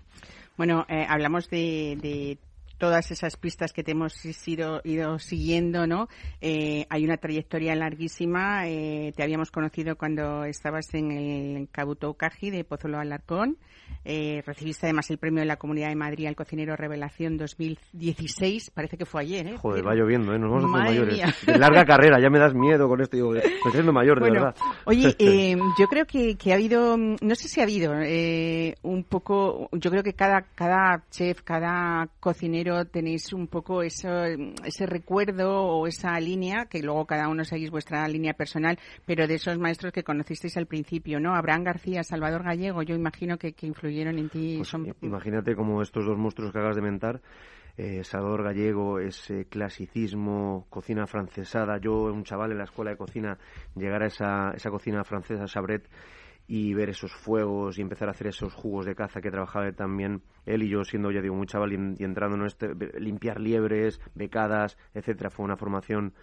[0.58, 2.38] Bueno, eh, hablamos de
[2.82, 6.08] todas esas pistas que te hemos ido, ido siguiendo, ¿no?
[6.42, 8.68] Eh, hay una trayectoria larguísima.
[8.68, 13.58] Eh, te habíamos conocido cuando estabas en el Kabuto Kaji de Pozuelo Alarcón.
[14.04, 18.72] Eh, recibiste además el premio de la Comunidad de Madrid al cocinero Revelación 2016.
[18.72, 19.58] Parece que fue ayer, ¿eh?
[19.58, 20.40] Joder, va lloviendo, ¿eh?
[20.40, 21.46] Nos vamos a hacer mayores.
[21.46, 23.16] De larga carrera, ya me das miedo con esto.
[23.16, 24.56] Digo, estoy siendo mayor, de Bueno, verdad.
[24.86, 29.04] oye, eh, yo creo que, que ha habido, no sé si ha habido eh, un
[29.04, 34.24] poco, yo creo que cada, cada chef, cada cocinero tenéis un poco eso,
[34.66, 39.36] ese recuerdo o esa línea, que luego cada uno seguís vuestra línea personal, pero de
[39.36, 41.36] esos maestros que conocisteis al principio, ¿no?
[41.36, 44.56] Abraham García, Salvador Gallego, yo imagino que, que influyeron en ti.
[44.58, 47.22] Pues, son- imagínate como estos dos monstruos que acabas de mentar,
[47.78, 51.78] eh, Salvador Gallego, ese clasicismo, cocina francesada.
[51.80, 53.38] Yo, un chaval en la escuela de cocina,
[53.76, 55.88] llegar a esa, esa cocina francesa, Sabret,
[56.54, 60.22] y ver esos fuegos y empezar a hacer esos jugos de caza que trabajaba también
[60.46, 63.40] él y yo siendo ya digo muy chaval y, en- y entrando en este limpiar
[63.40, 66.14] liebres becadas etcétera fue una formación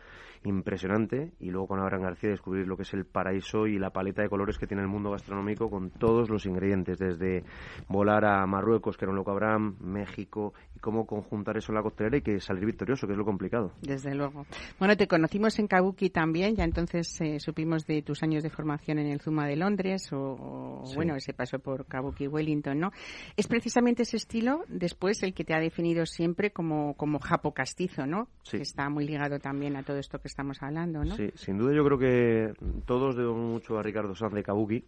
[0.45, 4.23] impresionante y luego con Abraham García descubrir lo que es el paraíso y la paleta
[4.23, 7.45] de colores que tiene el mundo gastronómico con todos los ingredientes desde
[7.89, 11.83] volar a Marruecos que era un loco Abraham México y cómo conjuntar eso en la
[11.83, 14.47] costelera y que salir victorioso que es lo complicado Desde luego.
[14.79, 18.99] Bueno, te conocimos en Kabuki también, ya entonces eh, supimos de tus años de formación
[18.99, 20.95] en el Zuma de Londres o, o, Sí.
[20.97, 22.91] bueno, ese paso por Kabuki Wellington, ¿no?
[23.37, 28.07] Es precisamente ese estilo después el que te ha definido siempre como, como japo castizo,
[28.07, 28.29] ¿no?
[28.43, 28.59] Sí.
[28.59, 31.17] Que está muy ligado también a todo esto que estamos hablando, ¿no?
[31.17, 32.55] Sí, sin duda yo creo que
[32.87, 34.85] todos debemos mucho a Ricardo Sanz de Kabuki,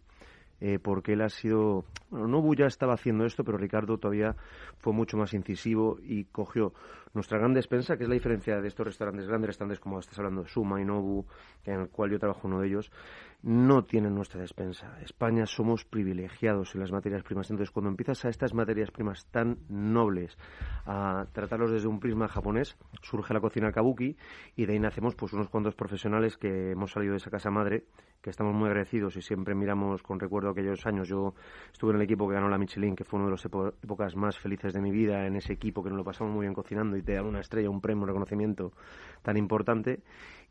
[0.61, 4.37] eh, porque él ha sido, bueno, Nobu ya estaba haciendo esto, pero Ricardo todavía
[4.79, 6.75] fue mucho más incisivo y cogió
[7.15, 10.47] nuestra gran despensa, que es la diferencia de estos restaurantes, grandes restaurantes como estás hablando,
[10.47, 11.25] Suma y Nobu,
[11.65, 12.93] en el cual yo trabajo uno de ellos,
[13.43, 14.99] no tienen nuestra despensa.
[15.03, 17.51] España somos privilegiados en las materias primas.
[17.51, 20.37] Entonces, cuando empiezas a estas materias primas tan nobles
[20.85, 24.17] a tratarlos desde un prisma japonés, surge la cocina kabuki
[24.57, 27.85] y de ahí nacemos pues unos cuantos profesionales que hemos salido de esa casa madre,
[28.21, 31.09] que estamos muy agradecidos y siempre miramos con recuerdo aquellos años.
[31.09, 31.35] Yo
[31.73, 34.39] estuve en el equipo que ganó la Michelin, que fue una de las épocas más
[34.39, 37.03] felices de mi vida, en ese equipo que nos lo pasamos muy bien cocinando y
[37.03, 38.73] te dan una estrella, un premio, un reconocimiento
[39.23, 40.03] tan importante.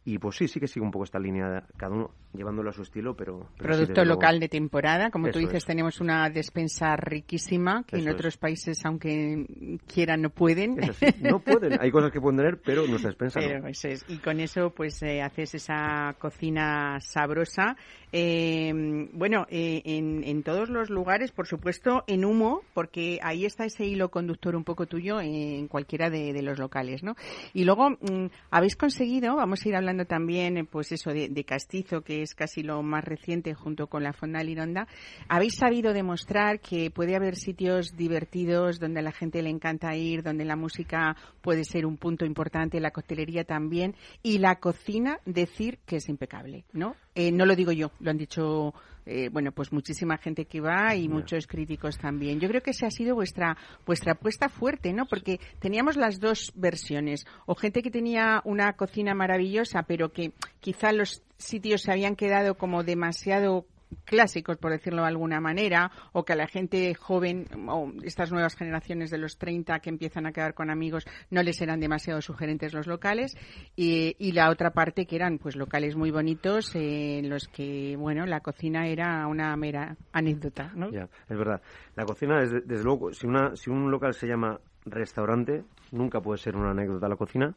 [0.06, 2.82] Y pues sí, sí que sigue un poco esta línea, cada uno llevándolo a su
[2.84, 3.50] estilo, pero...
[3.58, 4.16] pero sí, Producto luego.
[4.22, 5.66] local de temporada, como tú Eso dices, es.
[5.66, 8.16] tenemos una despensa riquísima que en Eso es.
[8.16, 10.82] otros países, aunque quieran, no pueden.
[10.82, 11.06] Es así.
[11.22, 13.68] No pueden, hay cosas que pueden tener, pero nuestra despensa Pero no.
[13.68, 14.06] eso es.
[14.08, 17.76] Y con eso, pues, eh, haces esa cocina sabrosa.
[18.12, 18.74] Eh,
[19.14, 23.86] bueno, eh, en, en todos los lugares, por supuesto, en humo, porque ahí está ese
[23.86, 27.16] hilo conductor un poco tuyo en cualquiera de, de los locales, ¿no?
[27.54, 31.44] Y luego, mm, habéis conseguido, vamos a ir hablando también, eh, pues eso, de, de
[31.44, 34.88] Castizo, que es casi lo más reciente junto con la Fonda Lironda,
[35.28, 40.24] habéis sabido demostrar que puede haber sitios divertidos donde a la gente le encanta ir,
[40.24, 45.80] donde la música puede ser un punto importante, la coctelería también, y la cocina decir
[45.86, 46.96] que es impecable, ¿no?
[47.16, 48.74] Eh, no lo digo yo, lo han dicho,
[49.06, 52.40] eh, bueno, pues muchísima gente que va y muchos críticos también.
[52.40, 55.06] Yo creo que esa ha sido vuestra vuestra apuesta fuerte, ¿no?
[55.06, 60.92] Porque teníamos las dos versiones, o gente que tenía una cocina maravillosa, pero que quizá
[60.92, 63.66] los sitios se habían quedado como demasiado
[64.06, 68.56] clásicos, por decirlo de alguna manera, o que a la gente joven, o estas nuevas
[68.56, 72.74] generaciones de los 30 que empiezan a quedar con amigos, no les eran demasiado sugerentes
[72.74, 73.38] los locales,
[73.76, 78.26] y, y la otra parte que eran pues locales muy bonitos en los que, bueno,
[78.26, 80.92] la cocina era una mera anécdota, ¿no?
[80.92, 81.62] Ya, es verdad.
[81.96, 86.38] La cocina, es, desde luego, si, una, si un local se llama restaurante, nunca puede
[86.38, 87.56] ser una anécdota la cocina.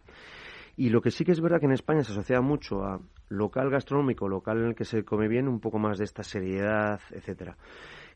[0.77, 3.71] Y lo que sí que es verdad que en España se asocia mucho a local
[3.71, 7.57] gastronómico, local en el que se come bien, un poco más de esta seriedad, etcétera.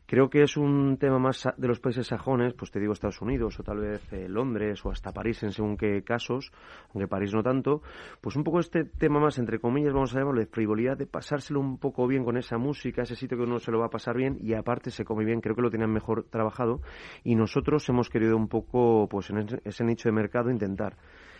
[0.09, 3.59] Creo que es un tema más de los países sajones, pues te digo Estados Unidos
[3.59, 6.53] o tal vez eh, Londres o hasta París en según qué casos,
[6.93, 7.81] aunque París no tanto,
[8.21, 11.59] pues un poco este tema más, entre comillas, vamos a llamarlo de frivolidad, de pasárselo
[11.59, 14.15] un poco bien con esa música, ese sitio que uno se lo va a pasar
[14.15, 16.79] bien y aparte se come bien, creo que lo tenían mejor trabajado
[17.25, 20.95] y nosotros hemos querido un poco, pues en ese nicho de mercado intentar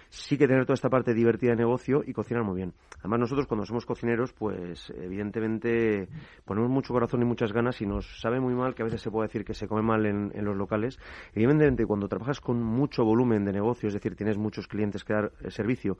[0.09, 2.73] sí que tener toda esta parte divertida de negocio y cocinar muy bien.
[2.99, 6.07] Además, nosotros cuando somos cocineros, pues evidentemente
[6.45, 9.11] ponemos mucho corazón y muchas ganas y nos sabe muy mal que a veces se
[9.11, 10.99] puede decir que se come mal en, los locales.
[11.33, 15.31] Evidentemente, cuando trabajas con mucho volumen de negocio, es decir, tienes muchos clientes que dar
[15.41, 15.97] eh, servicio,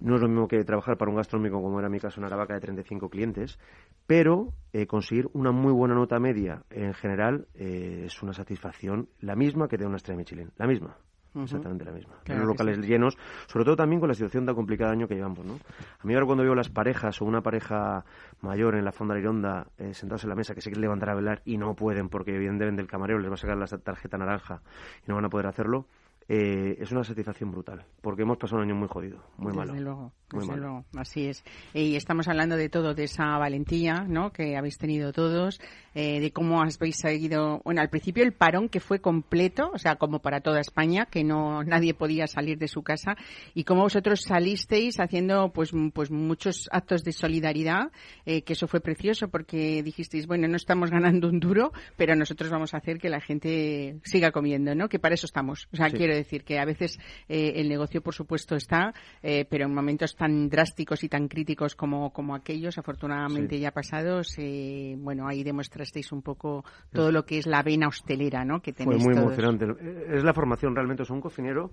[0.00, 2.54] no es lo mismo que trabajar para un gastronómico como era mi caso en Aravaca
[2.54, 3.58] de 35 clientes,
[4.06, 9.36] pero eh, conseguir una muy buena nota media en general eh, es una satisfacción, la
[9.36, 10.96] misma que de una estrella Michelin, la misma.
[11.42, 12.14] Exactamente la misma.
[12.24, 13.16] Claro los locales llenos,
[13.46, 15.54] sobre todo también con la situación tan complicada año que llevamos, ¿no?
[15.54, 18.04] A mí ahora cuando veo las parejas o una pareja
[18.40, 21.10] mayor en la fonda de Ironda eh, sentados en la mesa que se quieren levantar
[21.10, 24.18] a velar y no pueden porque evidentemente el camarero les va a sacar la tarjeta
[24.18, 24.62] naranja
[25.04, 25.86] y no van a poder hacerlo,
[26.28, 29.80] eh, es una satisfacción brutal, porque hemos pasado un año muy jodido, muy desde malo.
[29.80, 30.62] luego, muy desde malo.
[30.62, 31.44] luego, así es.
[31.72, 34.32] Y estamos hablando de todo, de esa valentía, ¿no?
[34.32, 35.60] Que habéis tenido todos,
[35.98, 39.96] eh, de cómo habéis seguido, bueno, al principio el parón que fue completo, o sea,
[39.96, 43.16] como para toda España, que no nadie podía salir de su casa,
[43.54, 47.90] y cómo vosotros salisteis haciendo, pues, pues muchos actos de solidaridad,
[48.26, 52.50] eh, que eso fue precioso porque dijisteis, bueno, no estamos ganando un duro, pero nosotros
[52.50, 54.90] vamos a hacer que la gente siga comiendo, ¿no?
[54.90, 55.66] Que para eso estamos.
[55.72, 55.96] O sea, Sí.
[55.96, 56.98] quiero decir que a veces
[57.30, 58.92] eh, el negocio, por supuesto, está,
[59.22, 63.62] pero en momentos tan drásticos y tan críticos como, como aquellos, afortunadamente Sí.
[63.62, 65.42] ya pasados, eh, bueno, ahí
[65.86, 68.60] demostrasteis un poco todo lo que es la vena hostelera, ¿no?
[68.60, 69.26] Que Fue tenéis muy todos.
[69.38, 70.16] emocionante.
[70.16, 71.70] Es la formación realmente, es un cocinero.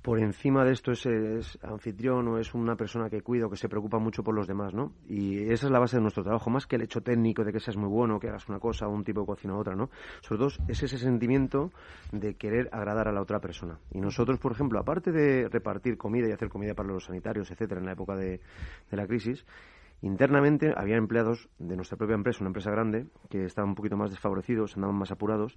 [0.00, 3.56] Por encima de esto es, es anfitrión o es una persona que cuida o que
[3.56, 4.92] se preocupa mucho por los demás, ¿no?
[5.08, 7.58] Y esa es la base de nuestro trabajo, más que el hecho técnico de que
[7.58, 9.90] seas muy bueno, que hagas una cosa o un tipo de cocina u otra, ¿no?
[10.20, 11.72] Sobre todo es ese sentimiento
[12.12, 13.80] de querer agradar a la otra persona.
[13.90, 17.80] Y nosotros, por ejemplo, aparte de repartir comida y hacer comida para los sanitarios, etcétera,
[17.80, 18.40] en la época de,
[18.90, 19.44] de la crisis,
[20.00, 24.10] Internamente había empleados de nuestra propia empresa, una empresa grande, que estaban un poquito más
[24.10, 25.56] desfavorecidos, andaban más apurados,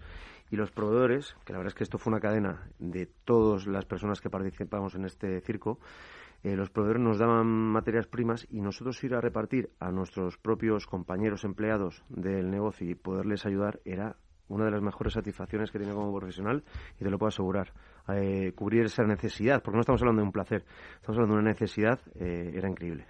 [0.50, 3.86] y los proveedores, que la verdad es que esto fue una cadena de todas las
[3.86, 5.80] personas que participamos en este circo,
[6.44, 10.88] eh, los proveedores nos daban materias primas y nosotros ir a repartir a nuestros propios
[10.88, 14.16] compañeros empleados del negocio y poderles ayudar era
[14.48, 16.64] una de las mejores satisfacciones que tenía como profesional
[17.00, 17.72] y te lo puedo asegurar.
[18.10, 20.66] Eh, cubrir esa necesidad, porque no estamos hablando de un placer,
[20.96, 23.06] estamos hablando de una necesidad, eh, era increíble.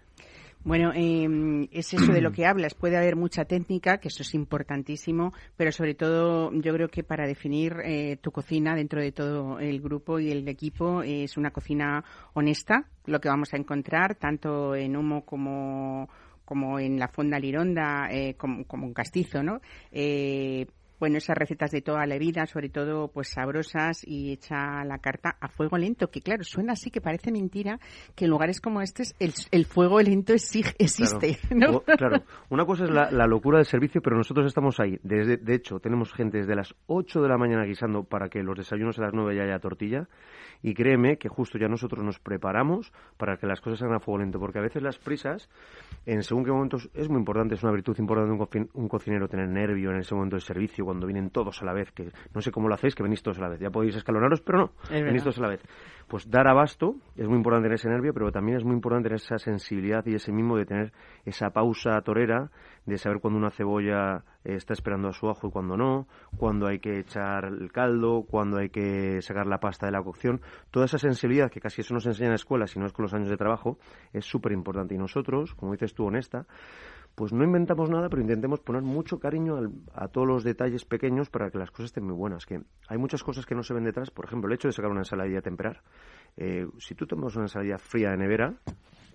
[0.63, 2.75] Bueno, eh, es eso de lo que hablas.
[2.75, 7.25] Puede haber mucha técnica, que eso es importantísimo, pero sobre todo yo creo que para
[7.25, 12.03] definir eh, tu cocina dentro de todo el grupo y el equipo es una cocina
[12.33, 16.07] honesta, lo que vamos a encontrar tanto en humo como
[16.51, 19.61] como en la fonda lironda, eh, como, como en castizo, ¿no?
[19.89, 20.65] Eh,
[21.01, 25.35] bueno, esas recetas de toda la vida, sobre todo pues sabrosas y hecha la carta
[25.41, 27.79] a fuego lento, que claro, suena así que parece mentira
[28.15, 31.71] que en lugares como estos el, el fuego lento exi- existe, Claro.
[31.73, 31.77] ¿no?
[31.79, 32.23] O- claro.
[32.49, 34.99] Una cosa es la, la locura del servicio, pero nosotros estamos ahí.
[35.03, 38.55] Desde, de hecho, tenemos gente desde las 8 de la mañana guisando para que los
[38.57, 40.07] desayunos a las 9 ya haya tortilla.
[40.63, 44.19] Y créeme que justo ya nosotros nos preparamos para que las cosas sean a fuego
[44.19, 45.49] lento, porque a veces las prisas,
[46.05, 49.27] en según qué momentos, es muy importante, es una virtud importante de un, un cocinero
[49.27, 52.41] tener nervio en ese momento del servicio, cuando vienen todos a la vez, que no
[52.41, 53.59] sé cómo lo hacéis, que venís todos a la vez.
[53.59, 55.05] Ya podéis escalonaros, pero no, verdad.
[55.05, 55.61] venís todos a la vez.
[56.07, 59.21] Pues dar abasto es muy importante tener ese nervio, pero también es muy importante tener
[59.21, 60.91] esa sensibilidad y ese mimo de tener
[61.25, 62.51] esa pausa torera,
[62.85, 66.07] de saber cuando una cebolla eh, está esperando a su ajo y cuando no,
[66.37, 70.41] cuando hay que echar el caldo, cuando hay que sacar la pasta de la cocción.
[70.71, 73.03] Toda esa sensibilidad que casi eso nos enseña en la escuela, si no es con
[73.03, 73.77] los años de trabajo,
[74.13, 74.95] es súper importante.
[74.95, 76.45] Y nosotros, como dices tú, honesta,
[77.13, 81.29] pues no inventamos nada, pero intentemos poner mucho cariño al- a todos los detalles pequeños
[81.29, 82.45] para que las cosas estén muy buenas.
[82.45, 84.89] Que hay muchas cosas que no se ven detrás, por ejemplo, el hecho de sacar
[84.89, 85.81] una ensaladilla a temperar.
[86.37, 88.53] Eh, si tú tomas una ensaladilla fría de nevera,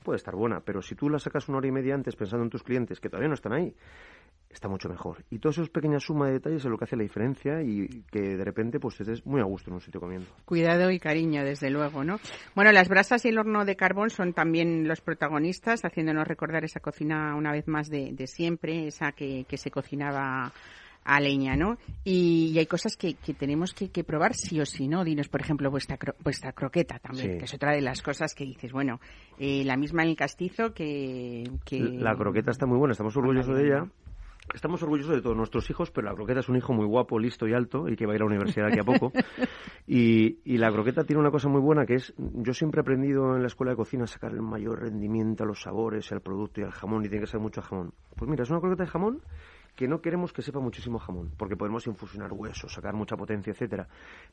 [0.06, 2.50] puede estar buena, pero si tú la sacas una hora y media antes pensando en
[2.50, 3.74] tus clientes que todavía no están ahí,
[4.48, 5.24] está mucho mejor.
[5.30, 8.36] Y todas esas pequeñas sumas de detalles es lo que hace la diferencia y que
[8.36, 10.28] de repente pues estés muy a gusto en un sitio comiendo.
[10.44, 12.20] Cuidado y cariño, desde luego, ¿no?
[12.54, 16.78] Bueno, las brasas y el horno de carbón son también los protagonistas, haciéndonos recordar esa
[16.78, 20.52] cocina una vez más de, siempre, esa que se cocinaba
[21.06, 21.78] a leña, ¿no?
[22.04, 25.04] Y, y hay cosas que, que tenemos que, que probar sí o sí, ¿no?
[25.04, 27.38] Dinos, por ejemplo, vuestra, cro- vuestra croqueta también, Sí.
[27.38, 29.00] que es otra de las cosas que dices, bueno,
[29.38, 31.44] eh, la misma en el castizo que...
[31.64, 31.80] que...
[31.80, 33.86] La croqueta está muy buena, estamos orgullosos de ella.
[34.54, 37.48] Estamos orgullosos de todos nuestros hijos, pero la croqueta es un hijo muy guapo, listo
[37.48, 39.12] y alto y que va a ir a la universidad aquí a poco.
[39.88, 43.36] Y, y la croqueta tiene una cosa muy buena que es, yo siempre he aprendido
[43.36, 46.60] en la escuela de cocina a sacar el mayor rendimiento a los sabores, al producto
[46.60, 47.92] y al jamón y tiene que ser mucho jamón.
[48.16, 49.20] Pues mira, es una croqueta de jamón
[49.76, 53.86] que no queremos que sepa muchísimo jamón, porque podemos infusionar huesos, sacar mucha potencia, etcétera.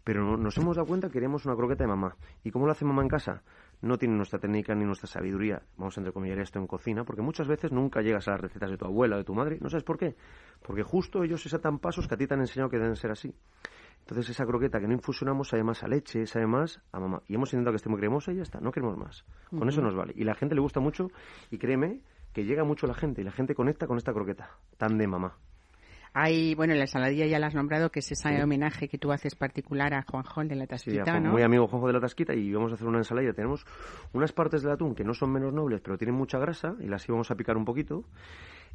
[0.03, 2.15] Pero no- nos hemos dado cuenta que queremos una croqueta de mamá.
[2.43, 3.43] ¿Y cómo lo hace mamá en casa?
[3.81, 7.47] No tiene nuestra técnica ni nuestra sabiduría, vamos a entrecomillar esto en cocina, porque muchas
[7.47, 9.57] veces nunca llegas a las recetas de tu abuela o de tu madre.
[9.59, 10.15] ¿No sabes por qué?
[10.65, 13.11] Porque justo ellos se saltan pasos que a ti te han enseñado que deben ser
[13.11, 13.35] así.
[13.99, 17.21] Entonces esa croqueta que no infusionamos sabe más a leche, sabe más a mamá.
[17.27, 19.25] Y hemos intentado que esté muy cremosa y ya está, no queremos más.
[19.49, 20.13] Con eso nos vale.
[20.15, 21.07] Y la gente le gusta mucho
[21.51, 22.01] y créeme
[22.33, 25.37] que llega mucho la gente y la gente conecta con esta croqueta, tan de mamá.
[26.15, 29.33] Hay, bueno, la ensaladilla ya la has nombrado, que es ese homenaje que tú haces
[29.33, 31.31] particular a Juanjón de la Sí, Tasquita, ¿no?
[31.31, 33.33] muy amigo Juanjo de la Tasquita y vamos a hacer una ensalada.
[33.33, 33.65] Tenemos
[34.13, 37.07] unas partes del atún que no son menos nobles, pero tienen mucha grasa y las
[37.09, 38.03] íbamos a picar un poquito.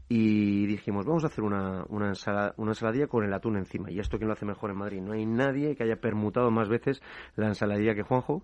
[0.08, 3.90] Y dijimos, vamos a hacer una, una, ensala- una ensaladilla con el atún encima.
[3.90, 5.02] Y esto quién lo hace mejor en Madrid.
[5.02, 7.02] No hay nadie que haya permutado más veces
[7.36, 8.42] la ensaladilla que Juanjo.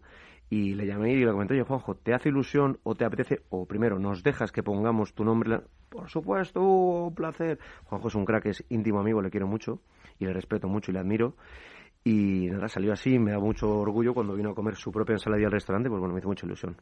[0.50, 3.40] Y le llamé y le comenté, oye Juanjo, ¿te hace ilusión o te apetece?
[3.48, 5.60] O primero, ¿nos dejas que pongamos tu nombre?
[5.88, 7.58] Por supuesto, un placer.
[7.84, 9.80] Juanjo es un crack, es íntimo amigo, le quiero mucho
[10.18, 11.34] y le respeto mucho y le admiro.
[12.04, 15.46] Y nada, salió así, me da mucho orgullo cuando vino a comer su propia ensaladilla
[15.46, 16.76] al restaurante, pues bueno, me hizo mucha ilusión.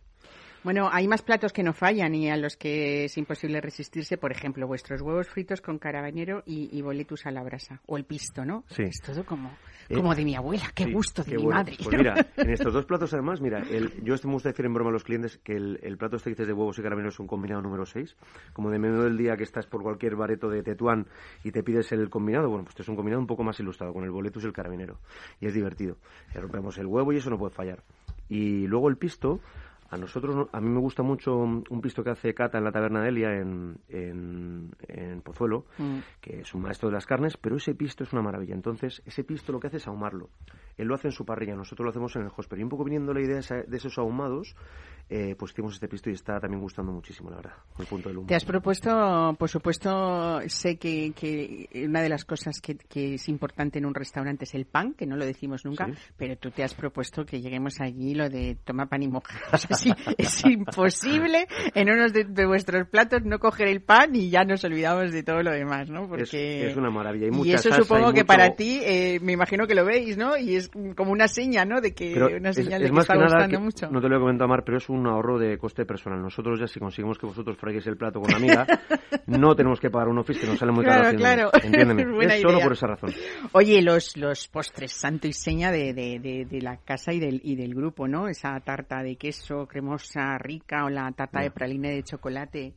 [0.65, 4.31] Bueno, hay más platos que no fallan y a los que es imposible resistirse, por
[4.31, 8.45] ejemplo, vuestros huevos fritos con carabañero y, y boletus a la brasa, o el pisto,
[8.45, 8.63] ¿no?
[8.69, 8.85] Sí.
[8.85, 9.51] Es todo como,
[9.89, 11.59] Eh, como de mi abuela, qué Sí, gusto de qué mi bueno.
[11.61, 11.77] madre.
[11.83, 14.73] Pues mira, en estos dos platos además, mira, el, yo este me gusta decir en
[14.73, 17.15] broma a los clientes que el, el plato este que dices de huevos y caramelos
[17.15, 18.17] es un combinado número 6.
[18.53, 21.09] Como de menudo del día que estás por cualquier bareto de Tetuán
[21.43, 23.93] y te pides el combinado, bueno, pues este es un combinado un poco más ilustrado,
[23.93, 25.01] con el boletus y el carabinero.
[25.41, 25.97] Y es divertido.
[26.33, 27.83] Le rompemos el huevo y eso no puede fallar.
[28.29, 29.41] Y luego el pisto,
[29.93, 32.73] a nosotros, no- a mí me gusta mucho un pisto que hace Cata en la
[32.73, 35.99] taberna de Elia en, en, en Pozuelo, Mm.
[36.21, 38.55] que es un maestro de las carnes, pero ese pisto es una maravilla.
[38.55, 40.31] Entonces, ese pisto lo que hace es ahumarlo.
[40.77, 42.59] Él lo hace en su parrilla, nosotros lo hacemos en el hosper.
[42.59, 44.55] Y un poco viniendo la idea de esos ahumados,
[45.11, 48.19] eh, pues hicimos este pisto y está también gustando muchísimo, la verdad, el punto del
[48.19, 48.27] humo.
[48.27, 53.29] Te has propuesto, por supuesto, sé que, que una de las cosas que, que es
[53.29, 55.93] importante en un restaurante es el pan, que no lo decimos nunca, Sí.
[56.17, 59.39] pero tú te has propuesto que lleguemos allí lo de toma pan y moja.
[59.53, 64.15] O sea, sí, es imposible en uno de, de vuestros platos no coger el pan
[64.17, 66.09] y ya nos olvidamos de todo lo demás, ¿no?
[66.09, 66.69] Porque...
[66.69, 69.33] es una maravilla, hay y mucha eso salsa, supongo que mucho- para ti, eh, me
[69.33, 70.37] imagino que lo veis, ¿no?
[70.37, 71.81] Y es como una seña, ¿no?
[71.81, 73.65] De que Pero una es, señal es de que más está que nada gustando que-
[73.65, 73.91] mucho.
[73.91, 76.21] no te lo he comentado Mar, pero es un ahorro de coste personal.
[76.23, 78.67] Nosotros ya si conseguimos que vosotros fraguéis el plato con la amiga,
[79.27, 81.17] no tenemos que pagar un office que nos sale muy Claro, caro.
[81.19, 81.51] claro.
[81.63, 82.07] Entiéndeme.
[82.07, 83.11] Buena es solo por esa razón.
[83.53, 87.41] Oye, los, los postres santo y seña de, de, de, de la casa y del,
[87.45, 88.29] y del grupo, ¿no?
[88.29, 92.75] Esa tarta de queso cremosa rica o la tarta de praline de chocolate.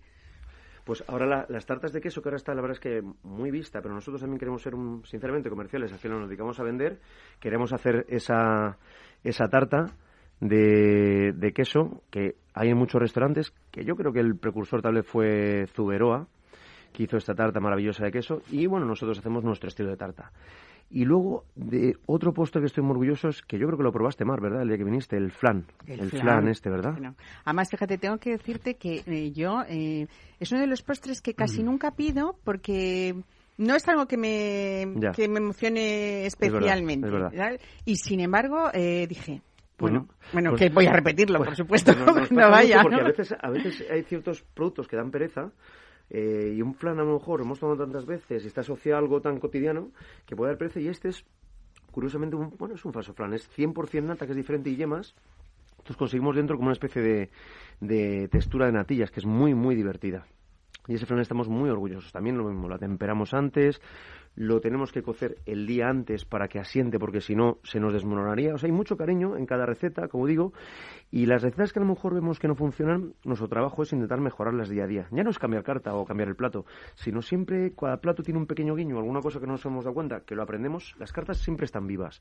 [0.85, 3.49] Pues ahora la- las tartas de queso, que ahora está la verdad es que muy
[3.51, 5.91] vista, pero nosotros también queremos ser, un, sinceramente, comerciales.
[5.91, 6.99] Al final nos dedicamos a vender.
[7.39, 8.77] Queremos hacer esa,
[9.23, 9.87] esa tarta
[10.39, 14.93] de, de queso que hay en muchos restaurantes, que yo creo que el precursor tal
[14.93, 16.27] vez fue Zuberoa,
[16.93, 18.41] que hizo esta tarta maravillosa de queso.
[18.51, 20.31] Y bueno, nosotros hacemos nuestro estilo de tarta.
[20.89, 23.91] Y luego, de otro postre que estoy muy orgulloso es que yo creo que lo
[23.91, 24.61] probaste, Mar, ¿verdad?
[24.61, 25.65] El día que viniste, el flan.
[25.87, 26.47] El, flan.
[26.47, 26.93] este, ¿verdad?
[26.93, 30.07] Bueno, además, fíjate, tengo que decirte que eh, yo eh,
[30.39, 33.15] es uno de los postres que casi nunca pido porque
[33.57, 35.11] no es algo que me, Ya.
[35.11, 37.07] que me emocione especialmente.
[37.07, 37.31] es verdad.
[37.31, 37.59] ¿verdad?
[37.83, 39.41] Y sin embargo, eh, dije,
[39.75, 40.15] Pues bueno, no.
[40.33, 42.81] bueno Pues- que voy a repetirlo, por supuesto, Pues nos- nos no pasa vaya.
[42.83, 43.01] Porque ¿no?
[43.01, 45.51] a veces, a veces hay ciertos productos que dan pereza
[46.09, 48.99] eh, y un flan a lo mejor hemos tomado tantas veces y está asociado a
[48.99, 49.89] algo tan cotidiano
[50.25, 51.25] que puede dar pereza y este es
[51.91, 55.15] curiosamente un, bueno, es un falso flan, es 100% nata que es diferente y yemas.
[55.71, 57.29] Entonces conseguimos dentro como una especie de,
[57.79, 60.25] de textura de natillas que es muy muy divertida.
[60.87, 62.11] Y ese flan estamos muy orgullosos.
[62.11, 63.81] También lo mismo, lo temperamos antes,
[64.35, 67.93] lo tenemos que cocer el día antes para que asiente, porque si no se nos
[67.93, 68.53] desmoronaría.
[68.53, 70.53] O sea, hay mucho cariño en cada receta, como digo,
[71.15, 74.19] y las recetas que a lo mejor vemos que no funcionan, nuestro trabajo es intentar
[74.19, 75.07] mejorarlas día a día.
[75.11, 78.47] Ya no es cambiar carta o cambiar el plato, sino siempre cada plato tiene un
[78.47, 80.93] pequeño guiño, alguna cosa que no nos hemos dado cuenta, que lo aprendemos.
[80.99, 82.19] Las cartas siempre están vivas.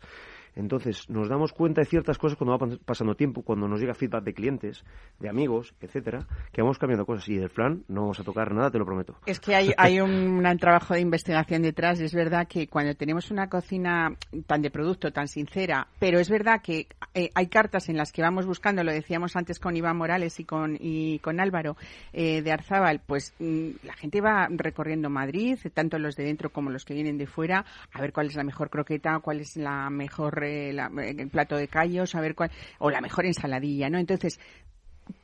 [0.54, 3.94] Entonces, nos damos cuenta de ciertas cosas cuando va pas- pasando tiempo, cuando nos llega
[3.94, 4.84] feedback de clientes,
[5.18, 7.28] de amigos, etcétera, que vamos cambiando cosas.
[7.28, 9.16] Y del flan no vamos a tocar nada, te lo prometo.
[9.26, 11.98] Es que hay, hay un gran trabajo de investigación detrás.
[11.98, 14.14] Es verdad que cuando tenemos una cocina
[14.46, 18.22] tan de producto, tan sincera, pero es verdad que eh, hay cartas en las que
[18.22, 21.76] vamos buscando, lo decíamos antes con Iván Morales y con, y con Álvaro
[22.12, 26.70] eh, de Arzábal, pues mm, la gente va recorriendo Madrid, tanto los de dentro como
[26.70, 29.90] los que vienen de fuera, a ver cuál es la mejor croqueta, cuál es la
[29.90, 33.98] mejor eh, el plato de callos, a ver cuál, o la mejor ensaladilla, ¿no?
[33.98, 34.38] Entonces,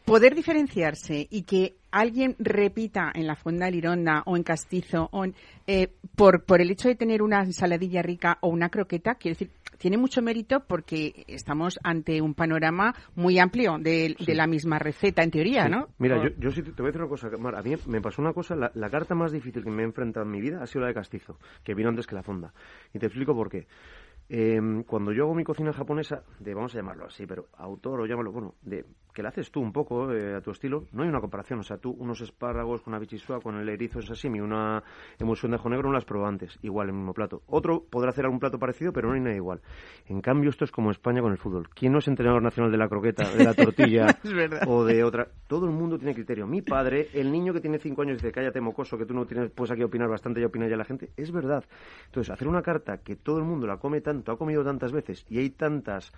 [0.04, 5.34] poder diferenciarse y que alguien repita en la Fonda Lironda o en Castizo o en-
[5.66, 9.50] eh, por, por el hecho de tener una ensaladilla rica o una croqueta, quiero decir,
[9.80, 15.22] tiene mucho mérito porque estamos ante un panorama muy amplio de, de la misma receta,
[15.22, 15.70] en teoría, Sí.
[15.70, 15.88] ¿no?
[15.98, 17.56] Mira, yo, yo sí te te voy a decir una cosa, Mar.
[17.56, 20.26] A mí me pasó una cosa, la, la carta más difícil que me he enfrentado
[20.26, 22.52] en mi vida ha sido la de Castizo, que vino antes que la fonda.
[22.92, 23.66] Y te explico por qué.
[24.28, 28.06] Eh, cuando yo hago mi cocina japonesa, de vamos a llamarlo así, pero autor o
[28.06, 31.08] llámalo, bueno, de que la haces tú un poco eh, a tu estilo, no hay
[31.08, 31.61] una comparación.
[31.61, 34.82] O sea, tú unos espárragos con una bichisua, con el erizo en sashimi, una
[35.18, 37.42] emulsión de ajo negro, no las probado antes, igual el mismo plato.
[37.46, 39.61] Otro podrá hacer algún plato parecido, pero no hay nada igual.
[40.06, 41.68] En cambio, esto es como España con el fútbol.
[41.70, 44.06] ¿Quién no es entrenador nacional de la croqueta, de la tortilla
[44.66, 45.28] o de otra?
[45.46, 46.46] Todo el mundo tiene criterio.
[46.46, 49.50] Mi padre, el niño que tiene cinco años dice, cállate mocoso, que tú no tienes,
[49.50, 51.11] puedes aquí opinar bastante, ya opina ya la gente.
[51.16, 51.64] Es verdad.
[52.06, 55.24] Entonces, hacer una carta que todo el mundo la come tanto, ha comido tantas veces
[55.28, 56.12] y hay tantas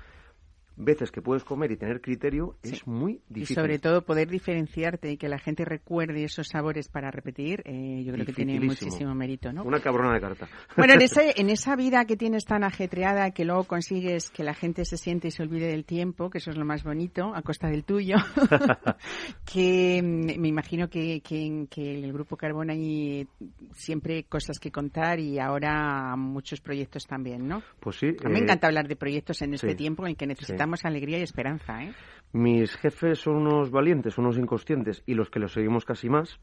[0.77, 3.57] veces que puedes comer y tener criterio es muy Y difícil.
[3.57, 8.13] sobre todo poder diferenciarte y que la gente recuerde esos sabores para repetir, eh, yo
[8.13, 9.65] creo que tiene muchísimo mérito, ¿no?
[9.65, 10.49] Una cabrona de carta.
[10.77, 14.55] Bueno, en, ese- en esa vida que tienes tan ajetreada, que luego consigues que la
[14.55, 17.43] gente se siente y se olvide del tiempo, que eso es lo más bonito, a
[17.43, 18.17] costa del tuyo,
[19.45, 23.27] que mm, me imagino que, que, que en el Grupo Carbón hay
[23.75, 27.63] siempre cosas que contar y ahora muchos proyectos también, ¿no?
[27.81, 28.07] Pues sí.
[28.25, 30.27] A mí me eh, encanta hablar de proyectos en este sí, tiempo en el que
[30.27, 31.93] necesitamos alegría y esperanza, ¿eh?
[32.33, 36.41] Mis jefes son unos valientes, unos inconscientes y los que los seguimos casi más.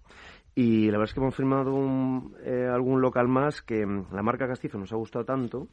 [0.53, 4.21] Y la verdad es que hemos firmado un, eh, algún local más que mm, la
[4.21, 5.67] marca Castizo nos ha gustado tanto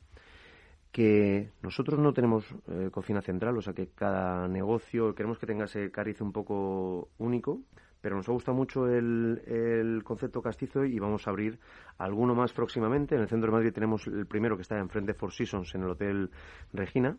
[0.91, 5.67] que nosotros no tenemos eh, cocina central, o sea que cada negocio queremos que tenga
[5.67, 7.61] ese cariz un poco único,
[8.07, 11.59] pero nos ha gustado mucho el, el concepto castizo y vamos a abrir
[11.99, 13.17] alguno más próximamente.
[13.17, 15.83] En el centro de Madrid tenemos el primero que está enfrente de Four Seasons en
[15.83, 16.31] el Hotel
[16.73, 17.17] Regina.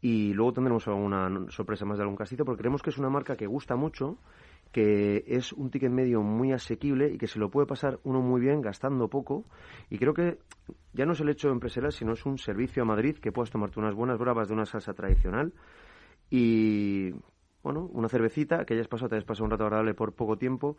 [0.00, 3.36] Y luego tendremos alguna sorpresa más de algún castizo porque creemos que es una marca
[3.36, 4.18] que gusta mucho
[4.72, 8.40] que es un ticket medio muy asequible y que se lo puede pasar uno muy
[8.40, 9.44] bien gastando poco.
[9.88, 10.40] Y creo que
[10.94, 13.78] ya no es el hecho empresarial sino es un servicio a Madrid que puedas tomarte
[13.78, 15.52] unas buenas bravas de una salsa tradicional.
[16.28, 17.12] Y
[17.62, 20.76] bueno, una cervecita, que hayas pasado, te hayas pasado un rato agradable por poco tiempo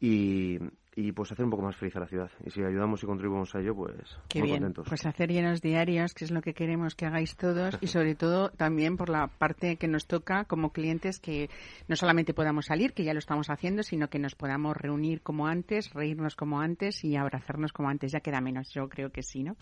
[0.00, 0.58] y,
[0.98, 2.30] y pues hacer un poco más feliz a la ciudad.
[2.44, 4.62] Y si ayudamos y contribuimos a ello, pues Qué muy bien.
[4.62, 4.86] contentos.
[4.88, 8.48] Pues hacer llenos diarios, que es lo que queremos que hagáis todos, y sobre todo
[8.48, 11.50] también por la parte que nos toca como clientes, que
[11.86, 15.46] no solamente podamos salir, que ya lo estamos haciendo, sino que nos podamos reunir como
[15.46, 18.10] antes, reírnos como antes y abrazarnos como antes.
[18.12, 19.56] Ya queda menos, yo creo que sí, ¿no?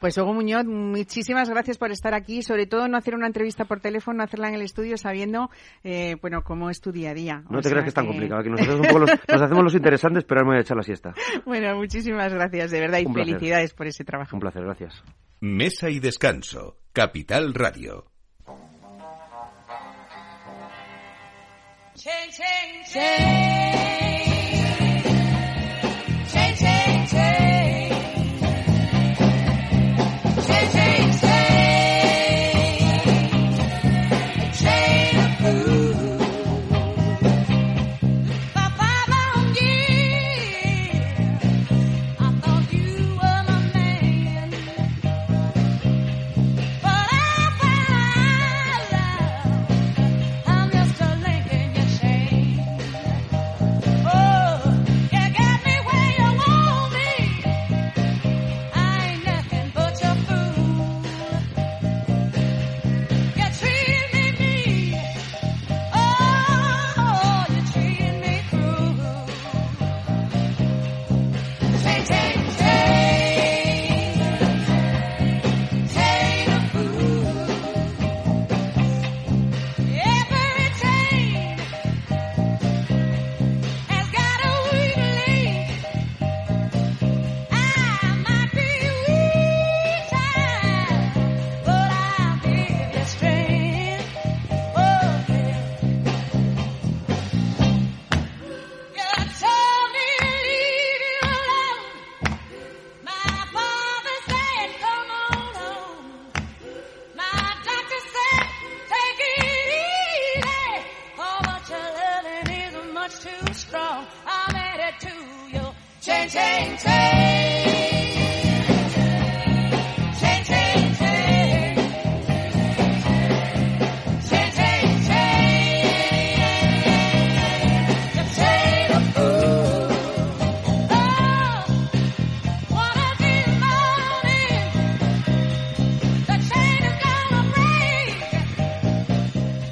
[0.00, 3.78] Pues Hugo Muñoz, muchísimas gracias por estar aquí, sobre todo no hacer una entrevista por
[3.78, 5.50] teléfono, hacerla en el estudio sabiendo,
[5.84, 7.44] eh, bueno, cómo es tu día a día.
[7.48, 9.42] No O te creas que es tan complicado, que nos hacemos, un poco los, nos
[9.42, 11.14] hacemos los interesantes, pero ahora me voy a echar la siesta.
[11.46, 13.34] Bueno, muchísimas gracias, de verdad, y Un placer.
[13.34, 14.36] felicidades por ese trabajo.
[14.36, 15.02] Un placer, gracias.
[15.40, 16.76] Mesa y descanso.
[16.92, 18.06] Capital Radio.
[21.94, 23.49] Change, change, change.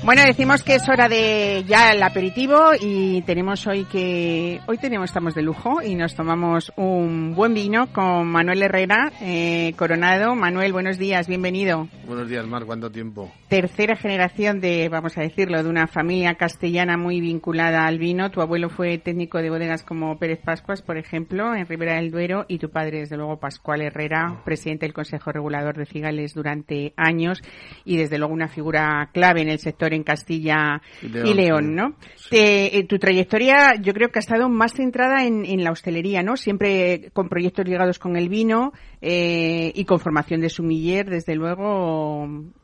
[0.09, 5.11] Bueno, decimos que es hora de ya el aperitivo y tenemos hoy que hoy tenemos
[5.11, 10.35] estamos de lujo y nos tomamos un buen vino con Manuel Herrera eh, Coronado.
[10.35, 11.89] Manuel, buenos días, bienvenido.
[12.09, 12.65] Buenos días, Mar.
[12.65, 13.31] ¿Cuánto tiempo?
[13.49, 18.31] Tercera generación de, vamos a decirlo, de una familia castellana muy vinculada al vino.
[18.31, 22.47] Tu abuelo fue técnico de bodegas como Pérez Pascuas, por ejemplo, en Ribera del Duero,
[22.49, 27.43] y tu padre, desde luego, Pascual Herrera, presidente del Consejo Regulador de Cigales durante años
[27.85, 31.73] y, desde luego, una figura clave en el sector en Castilla Y y León, sí.
[31.75, 31.95] ¿no?
[32.31, 36.23] Te- eh, tu trayectoria, yo creo que ha estado más centrada en, en la hostelería,
[36.23, 36.39] ¿no?
[36.39, 41.98] Siempre con proyectos ligados con el vino eh, y con formación de sumiller, desde luego,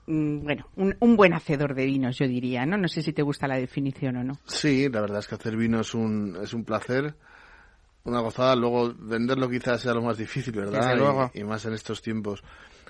[0.07, 2.77] mm, bueno, un, un buen hacedor de vinos, yo diría, ¿no?
[2.77, 4.39] No sé si te gusta la definición o no.
[4.47, 7.15] Sí, la verdad es que hacer vino es un, es un placer.
[8.05, 8.55] una gozada.
[8.55, 10.81] Luego venderlo quizás sea lo más difícil, ¿verdad?
[10.81, 11.31] Desde Y- luego.
[11.35, 12.43] Y, más en estos tiempos.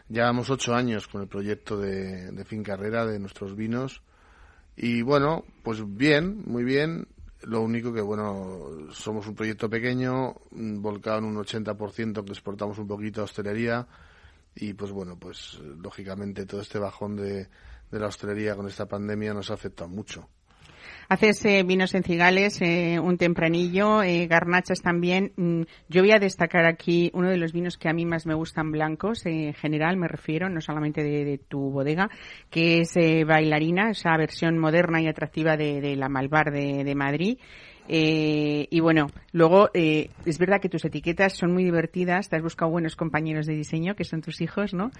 [0.08, 4.02] Llevamos ocho años con el proyecto de, de Fin Carrera, de nuestros vinos.
[4.76, 7.06] Y bueno, pues bien, muy bien.
[7.42, 12.78] Lo único que, bueno, somos un proyecto pequeño, mm, volcado en un 80%, que exportamos
[12.78, 13.86] un poquito a hostelería.
[14.56, 17.48] Y pues bueno, pues lógicamente todo este bajón de,
[17.90, 20.28] la hostelería con esta pandemia nos ha afectado mucho.
[21.08, 25.32] Haces eh, vinos en cigales, eh, un tempranillo, eh, garnachas también.
[25.36, 28.34] Mm, yo voy a destacar aquí uno de los vinos que a mí más me
[28.34, 32.08] gustan blancos, eh, en general me refiero, no solamente de, de tu bodega,
[32.48, 37.38] que es eh, Bailarina, esa versión moderna y atractiva de, la Malvar de Madrid.
[37.88, 42.42] Eh, y bueno, luego eh, es verdad que tus etiquetas son muy divertidas, te has
[42.42, 44.90] buscado buenos compañeros de diseño, que son tus hijos, ¿no?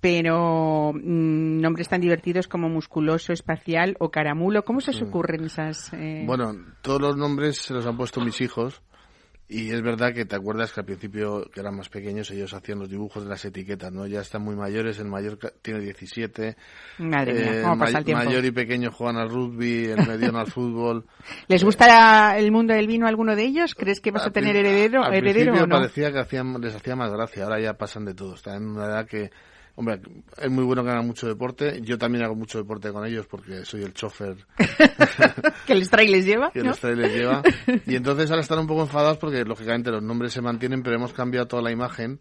[0.00, 5.92] Pero mm, nombres tan divertidos como musculoso, espacial o caramulo, ¿cómo se os ocurren esas?
[5.94, 6.24] eh?
[6.26, 8.82] Bueno, todos los nombres se los han puesto mis hijos
[9.48, 12.78] y es verdad que te acuerdas que al principio, que eran más pequeños, ellos hacían
[12.78, 14.06] los dibujos de las etiquetas, ¿no?
[14.06, 16.56] Ya están muy mayores, el mayor tiene 17.
[16.98, 18.24] Madre mía, eh, cómo pasa el tiempo.
[18.24, 21.04] Mayor y pequeño juegan al rugby, el mediano al fútbol.
[21.48, 23.74] ¿Les gusta la- el mundo del vino a alguno de ellos?
[23.74, 25.76] ¿Crees que vas a tener heredero, al heredero principio o no?
[25.76, 28.34] parecía que hacían, les hacía más gracia, ahora ya pasan de todo.
[28.34, 29.30] Están en una edad que,
[29.76, 30.00] hombre,
[30.40, 31.80] es muy bueno que hagan mucho deporte.
[31.82, 34.36] Yo también hago mucho deporte con ellos porque soy el chofer
[35.66, 36.74] que les trae y les lleva, que ¿no?
[36.74, 37.42] trae y les lleva.
[37.86, 41.12] Y entonces ahora están un poco enfadados porque, lógicamente, los nombres se mantienen, pero hemos
[41.12, 42.20] cambiado toda la imagen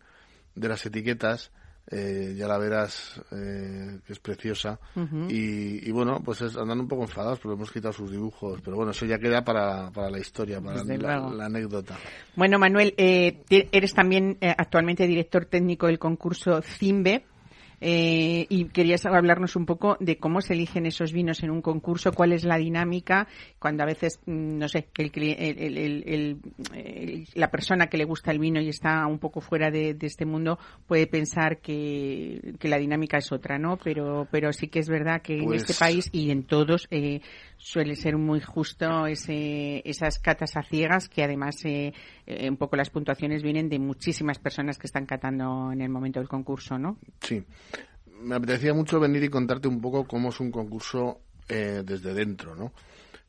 [0.56, 1.52] de las etiquetas.
[1.92, 4.80] Eh, ya la verás, eh, que es preciosa.
[5.28, 8.62] Y, y bueno, pues es- andan un poco enfadados porque hemos quitado sus dibujos.
[8.64, 11.98] Pero bueno, eso ya queda para, para la historia, para la, anécdota.
[12.38, 17.26] Bueno, Manuel, eh, eres también eh, actualmente director técnico del concurso CIMBE.
[17.86, 22.14] Eh, y querías hablarnos un poco de cómo se eligen esos vinos en un concurso,
[22.14, 23.28] cuál es la dinámica,
[23.60, 28.40] cuando a veces, mm, no sé, el, el- el- la persona que le gusta el
[28.40, 30.58] vino y está un poco fuera de, de este mundo
[30.88, 33.78] puede pensar que, que la dinámica es otra, ¿no?
[33.84, 37.20] Pero, pero sí que es verdad que en Pues- este país y en todos eh,
[37.58, 41.94] suele ser muy justo ese, esas catas a ciegas que además eh,
[42.26, 46.20] eh, un poco las puntuaciones vienen de muchísimas personas que están catando en el momento
[46.20, 46.98] del concurso, ¿no?
[47.22, 47.44] Sí.
[48.22, 51.20] Me apetecía mucho venir y contarte un poco cómo es un concurso
[51.50, 52.72] eh, desde dentro, ¿no?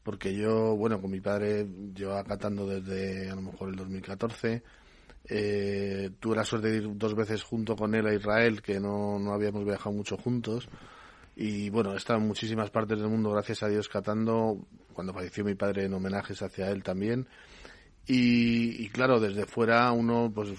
[0.03, 4.62] Porque yo, bueno, con mi padre llevaba catando desde a lo mejor el 2014.
[5.26, 9.18] Eh, tuve la suerte de ir dos veces junto con él a Israel, que no,
[9.18, 10.68] no habíamos viajado mucho juntos.
[11.36, 14.59] Y bueno, he estado en muchísimas partes del mundo, gracias a Dios, catando.
[14.92, 17.26] Cuando falleció mi padre, en homenajes hacia él también.
[18.07, 20.51] Y, y claro, desde fuera uno pues,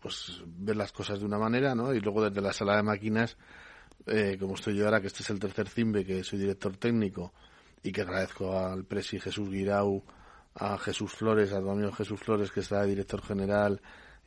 [0.00, 1.92] pues ve las cosas de una manera, ¿no?
[1.94, 3.36] Y luego desde la sala de máquinas,
[4.06, 7.32] eh, como estoy yo ahora, que este es el tercer CIMBE, que soy director técnico,
[7.82, 10.02] y que agradezco al presi Jesús Guirau,
[10.54, 13.80] a Jesús Flores, a tu amigo Jesús Flores, que está de director general,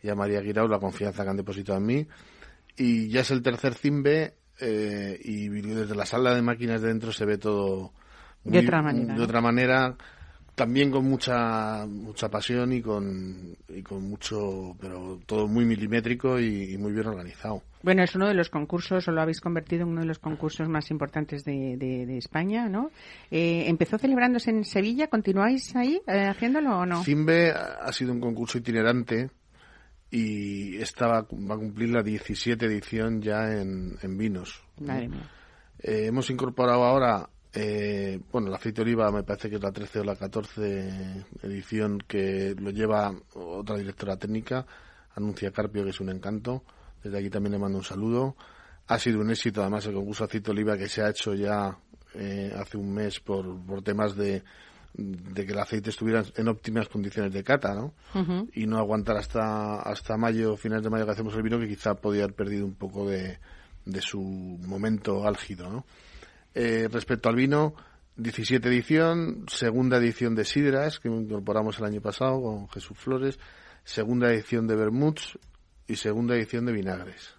[0.03, 2.07] y a María Guirau, la confianza que han depositado en mí.
[2.78, 7.12] Y ya es el tercer CIMBE, eh, y desde la sala de máquinas de dentro
[7.12, 7.93] se ve todo
[8.43, 9.24] De otra manera, de ¿no?
[9.24, 9.97] otra manera
[10.62, 16.74] también con mucha mucha pasión y con y con mucho pero todo muy milimétrico y,
[16.74, 19.89] y muy bien organizado Bueno, es uno de los concursos, o lo habéis convertido en
[19.89, 22.91] uno de los concursos más importantes de, de- de España, ¿no?
[23.32, 25.07] Eh, ¿Empezó celebrándose en Sevilla?
[25.07, 27.03] ¿Continuáis ahí eh, haciéndolo o no?
[27.03, 29.32] Cimbe ha sido un concurso itinerante
[30.12, 35.09] y esta va, va a cumplir la 17 edición ya en, en vinos mía.
[35.84, 39.99] Eh, hemos incorporado ahora, eh, bueno, el aceite oliva me parece que es la 13
[39.99, 44.65] o la 14 edición que lo lleva otra directora técnica,
[45.15, 46.63] Anuncia Carpio, que es un encanto.
[47.03, 48.35] Desde aquí también le mando un saludo.
[48.87, 51.77] Ha sido un éxito, además, el concurso aceite oliva que se ha hecho ya
[52.15, 54.43] eh, hace un mes por, por temas de,
[54.93, 57.93] de que el aceite estuviera en óptimas condiciones de cata, ¿no?
[58.53, 61.95] Y no aguantar hasta hasta mayo, finales de mayo que hacemos el vino, que quizá
[61.95, 63.39] podía haber perdido un poco de,
[63.85, 65.85] de su momento álgido, ¿no?
[66.53, 67.73] Eh, respecto al vino,
[68.17, 73.39] 17 edición, segunda edición de Sidras, que incorporamos el año pasado con Jesús Flores,
[73.83, 75.37] segunda edición de Bermuds
[75.87, 77.35] y segunda edición de Vinagres.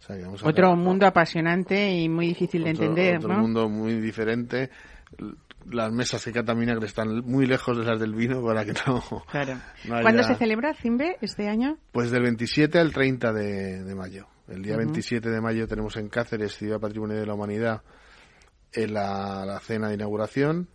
[0.00, 3.40] O sea, que vamos a Otro mundo apasionante y muy difícil de entender, otro ¿no?
[3.40, 4.68] mundo muy diferente.
[5.70, 9.02] Las mesas que catan vinagre están muy lejos de las del vino para que no...
[9.30, 9.54] Claro.
[9.86, 11.78] no haya- ¿Cuándo se celebra Cimbe este año?
[11.92, 14.26] Pues del 27 al 30 de, de mayo.
[14.46, 14.80] El día Ujú.
[14.84, 17.80] 27 de mayo tenemos en Cáceres, Ciudad Patrimonio de la Humanidad,
[18.74, 20.68] en la, la cena de inauguración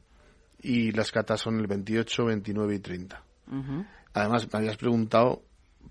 [0.62, 3.24] y las catas son el 28, 29 y 30.
[3.52, 3.86] Ujú.
[4.14, 5.44] Además, me habías preguntado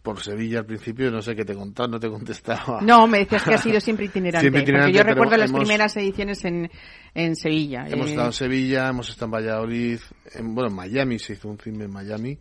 [0.02, 2.80] por Sevilla al principio, no sé qué te he contado, no te contestaba.
[2.82, 4.42] No, me decías que ha sido siempre itinerante.
[4.42, 6.70] Siempre itinerante, porque yo recuerdo las hemos- primeras ediciones en,
[7.14, 7.86] en Sevilla.
[7.88, 10.00] Hemos eh, estado en Sevilla, hemos estado en Valladolid,
[10.34, 12.38] en, bueno, en Miami, se hizo un film en Miami,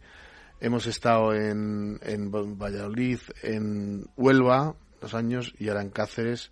[0.60, 6.52] Hemos estado en, en Valladolid, en Huelva, dos años, y ahora en Cáceres,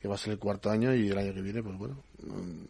[0.00, 2.02] que va a ser el cuarto año, y el año que viene, pues bueno,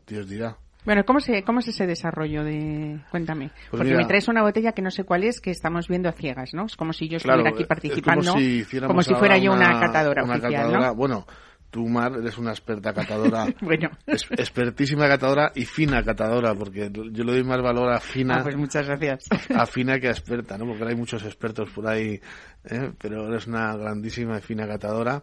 [0.06, 0.56] Dios dirá.
[0.84, 3.00] Bueno, ¿cómo, se, ¿cómo es ese desarrollo de...?
[3.10, 3.48] Cuéntame.
[3.70, 6.10] Porque Pues mira- me traes una botella que no sé cuál es, que estamos viendo
[6.10, 6.66] a ciegas, ¿no?
[6.66, 9.52] Es como si yo estuviera Claro, aquí participando, como si, hiciéramos como si fuera yo
[9.54, 10.86] una, catadora una oficial, catadora.
[10.88, 10.94] ¿no?
[10.94, 11.26] Bueno,
[11.70, 13.46] tú, Mar, eres una experta catadora.
[13.62, 13.88] Bueno.
[14.06, 18.42] es- expertísima catadora y fina catadora, porque yo le doy más valor a fina, Ah,
[18.42, 19.24] pues muchas gracias.
[19.56, 20.66] a fina que a experta, ¿no?
[20.66, 22.20] Porque hay muchos expertos por ahí,
[22.64, 22.92] ¿eh?
[23.00, 25.22] pero eres una grandísima y fina catadora.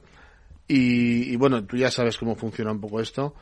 [0.68, 3.36] Y, y bueno, tú ya sabes cómo funciona un poco esto.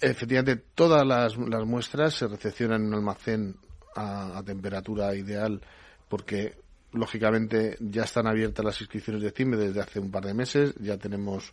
[0.00, 3.56] Efectivamente, todas las, las muestras se recepcionan en un almacén
[3.94, 5.60] a, temperatura ideal
[6.08, 6.56] porque,
[6.92, 10.74] lógicamente, ya están abiertas las inscripciones de CIME desde hace un par de meses.
[10.80, 11.52] Ya tenemos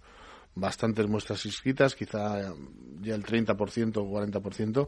[0.56, 2.54] bastantes muestras inscritas, quizá
[3.02, 4.88] ya el 30% o 40%,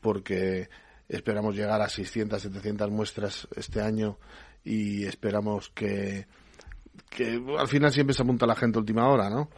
[0.00, 0.68] porque
[1.08, 4.18] esperamos llegar a 600, 700 muestras este año
[4.64, 6.26] y esperamos que,
[7.10, 9.50] que al final siempre se apunta la gente a última hora, ¿no?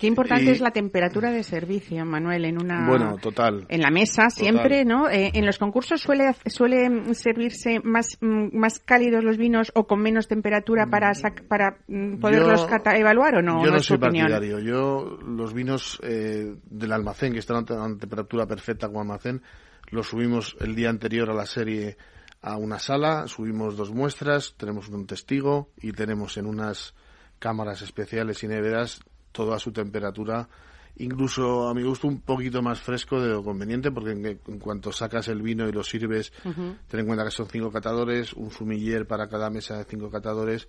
[0.00, 2.88] Qué importante Y- es la temperatura de servicio, Manuel, en una...
[2.88, 3.66] Bueno, total.
[3.68, 5.10] En la mesa siempre, ¿no?
[5.10, 9.86] Eh, en los concursos suele suele mm, servirse más mm, más cálidos los vinos o
[9.86, 13.62] con menos temperatura para sac- para mm, poderlos Yo- cata- evaluar o no.
[13.62, 14.30] Yo no, soy opinión?
[14.30, 14.58] partidario.
[14.60, 19.42] Yo los vinos eh, del almacén, que están a te- a temperatura perfecta como almacén,
[19.90, 21.98] los subimos el día anterior a la serie
[22.40, 26.94] a una sala, subimos dos muestras, tenemos un testigo y tenemos en unas
[27.38, 29.00] cámaras especiales y neveras
[29.32, 30.48] todo a su temperatura,
[30.96, 34.92] incluso a mi gusto un poquito más fresco de lo conveniente, porque en, en cuanto
[34.92, 39.06] sacas el vino y lo sirves, ten en cuenta que son cinco catadores, un sumiller
[39.06, 40.68] para cada mesa de cinco catadores,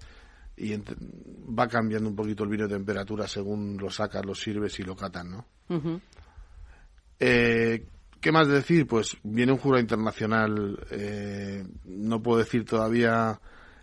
[0.58, 4.84] y va cambiando un poquito el vino de temperatura según lo sacas, lo sirves y
[4.84, 5.46] lo catan, ¿no?
[7.20, 7.86] Eh,
[8.20, 8.86] ¿Qué más decir?
[8.86, 13.42] Pues viene un jurado internacional, eh, no puedo decir todavía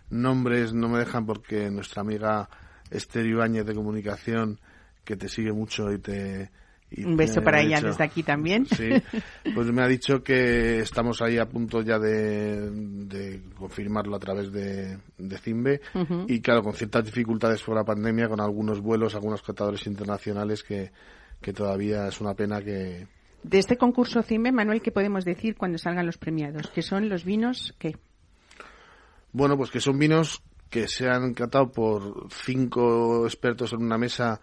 [0.09, 2.49] nombres, no me dejan porque nuestra amiga
[2.89, 4.59] Esther Ibáñez de Comunicación,
[5.09, 6.51] que te sigue mucho y te...
[6.91, 8.67] y Un beso para ella dicho- desde aquí también.
[8.67, 8.89] Sí,
[9.55, 14.51] pues me ha dicho que estamos ahí a punto ya de, de confirmarlo a través
[14.51, 15.81] de, de Cimbe
[16.27, 20.91] y claro, con ciertas dificultades por la pandemia, con algunos vuelos, algunos catadores internacionales que,
[21.41, 23.07] que todavía es una pena que...
[23.41, 26.67] De este concurso CIME, Manuel, ¿qué podemos decir cuando salgan los premiados?
[26.69, 27.97] Que son los vinos que
[29.31, 34.39] Bueno, pues que son vinos que se han catado por cinco expertos en una mesa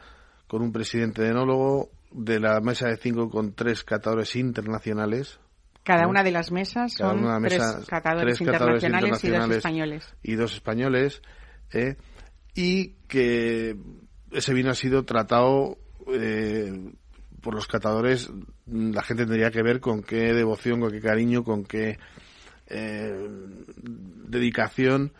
[0.46, 5.38] con un presidente de enólogo, de la mesa de cinco con tres catadores internacionales,
[5.82, 6.10] cada ¿no?
[6.10, 9.24] una de las mesas Cada son una mesa- tres catadores tres catadores internacionales, y dos
[9.24, 10.14] internacionales españoles.
[10.22, 11.22] y dos españoles,
[11.72, 11.96] ¿eh?
[12.54, 13.76] y que
[14.32, 15.78] ese vino ha sido tratado
[16.12, 16.92] eh,
[17.40, 18.30] por los catadores,
[18.66, 21.98] la gente tendría que ver con qué devoción, con qué cariño, con qué
[22.68, 23.28] eh,
[24.28, 25.12] dedicación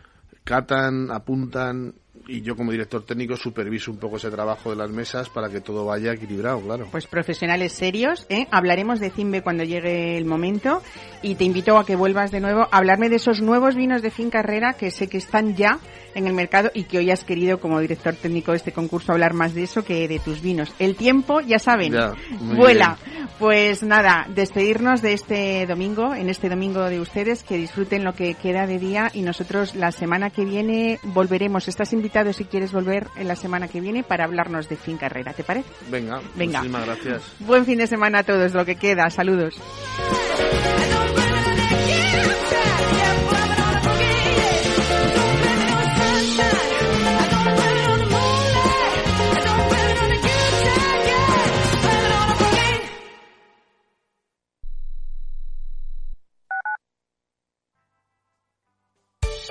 [0.45, 1.95] catan, apuntan
[2.29, 5.61] y yo como director técnico superviso un poco ese trabajo de las mesas para que
[5.61, 6.89] todo vaya equilibrado, claro.
[6.91, 8.47] Pues profesionales serios, ¿eh?
[8.51, 10.83] Hablaremos de Cimbe cuando llegue el momento
[11.23, 14.11] y te invito a que vuelvas de nuevo a hablarme de esos nuevos vinos de
[14.11, 15.79] Fin Carrera que sé que están ya
[16.17, 19.35] en el mercado y que hoy has querido como director técnico de este concurso hablar
[19.35, 20.73] más de eso que de tus vinos.
[20.79, 22.97] El tiempo, ya saben, Ya, vuela.
[23.39, 28.33] Pues nada, despedirnos de este domingo, en este domingo de ustedes, que disfruten lo que
[28.35, 31.69] queda de día y nosotros la semana que viene volveremos.
[31.69, 35.35] Estás invitado si quieres volver en la semana que viene para hablarnos de Fin Carrera,
[35.35, 35.69] ¿te parece?
[35.91, 36.61] Venga, Venga.
[36.61, 37.23] muchísimas gracias.
[37.41, 39.11] Buen fin de semana a todos, lo que queda.
[39.11, 39.55] Saludos.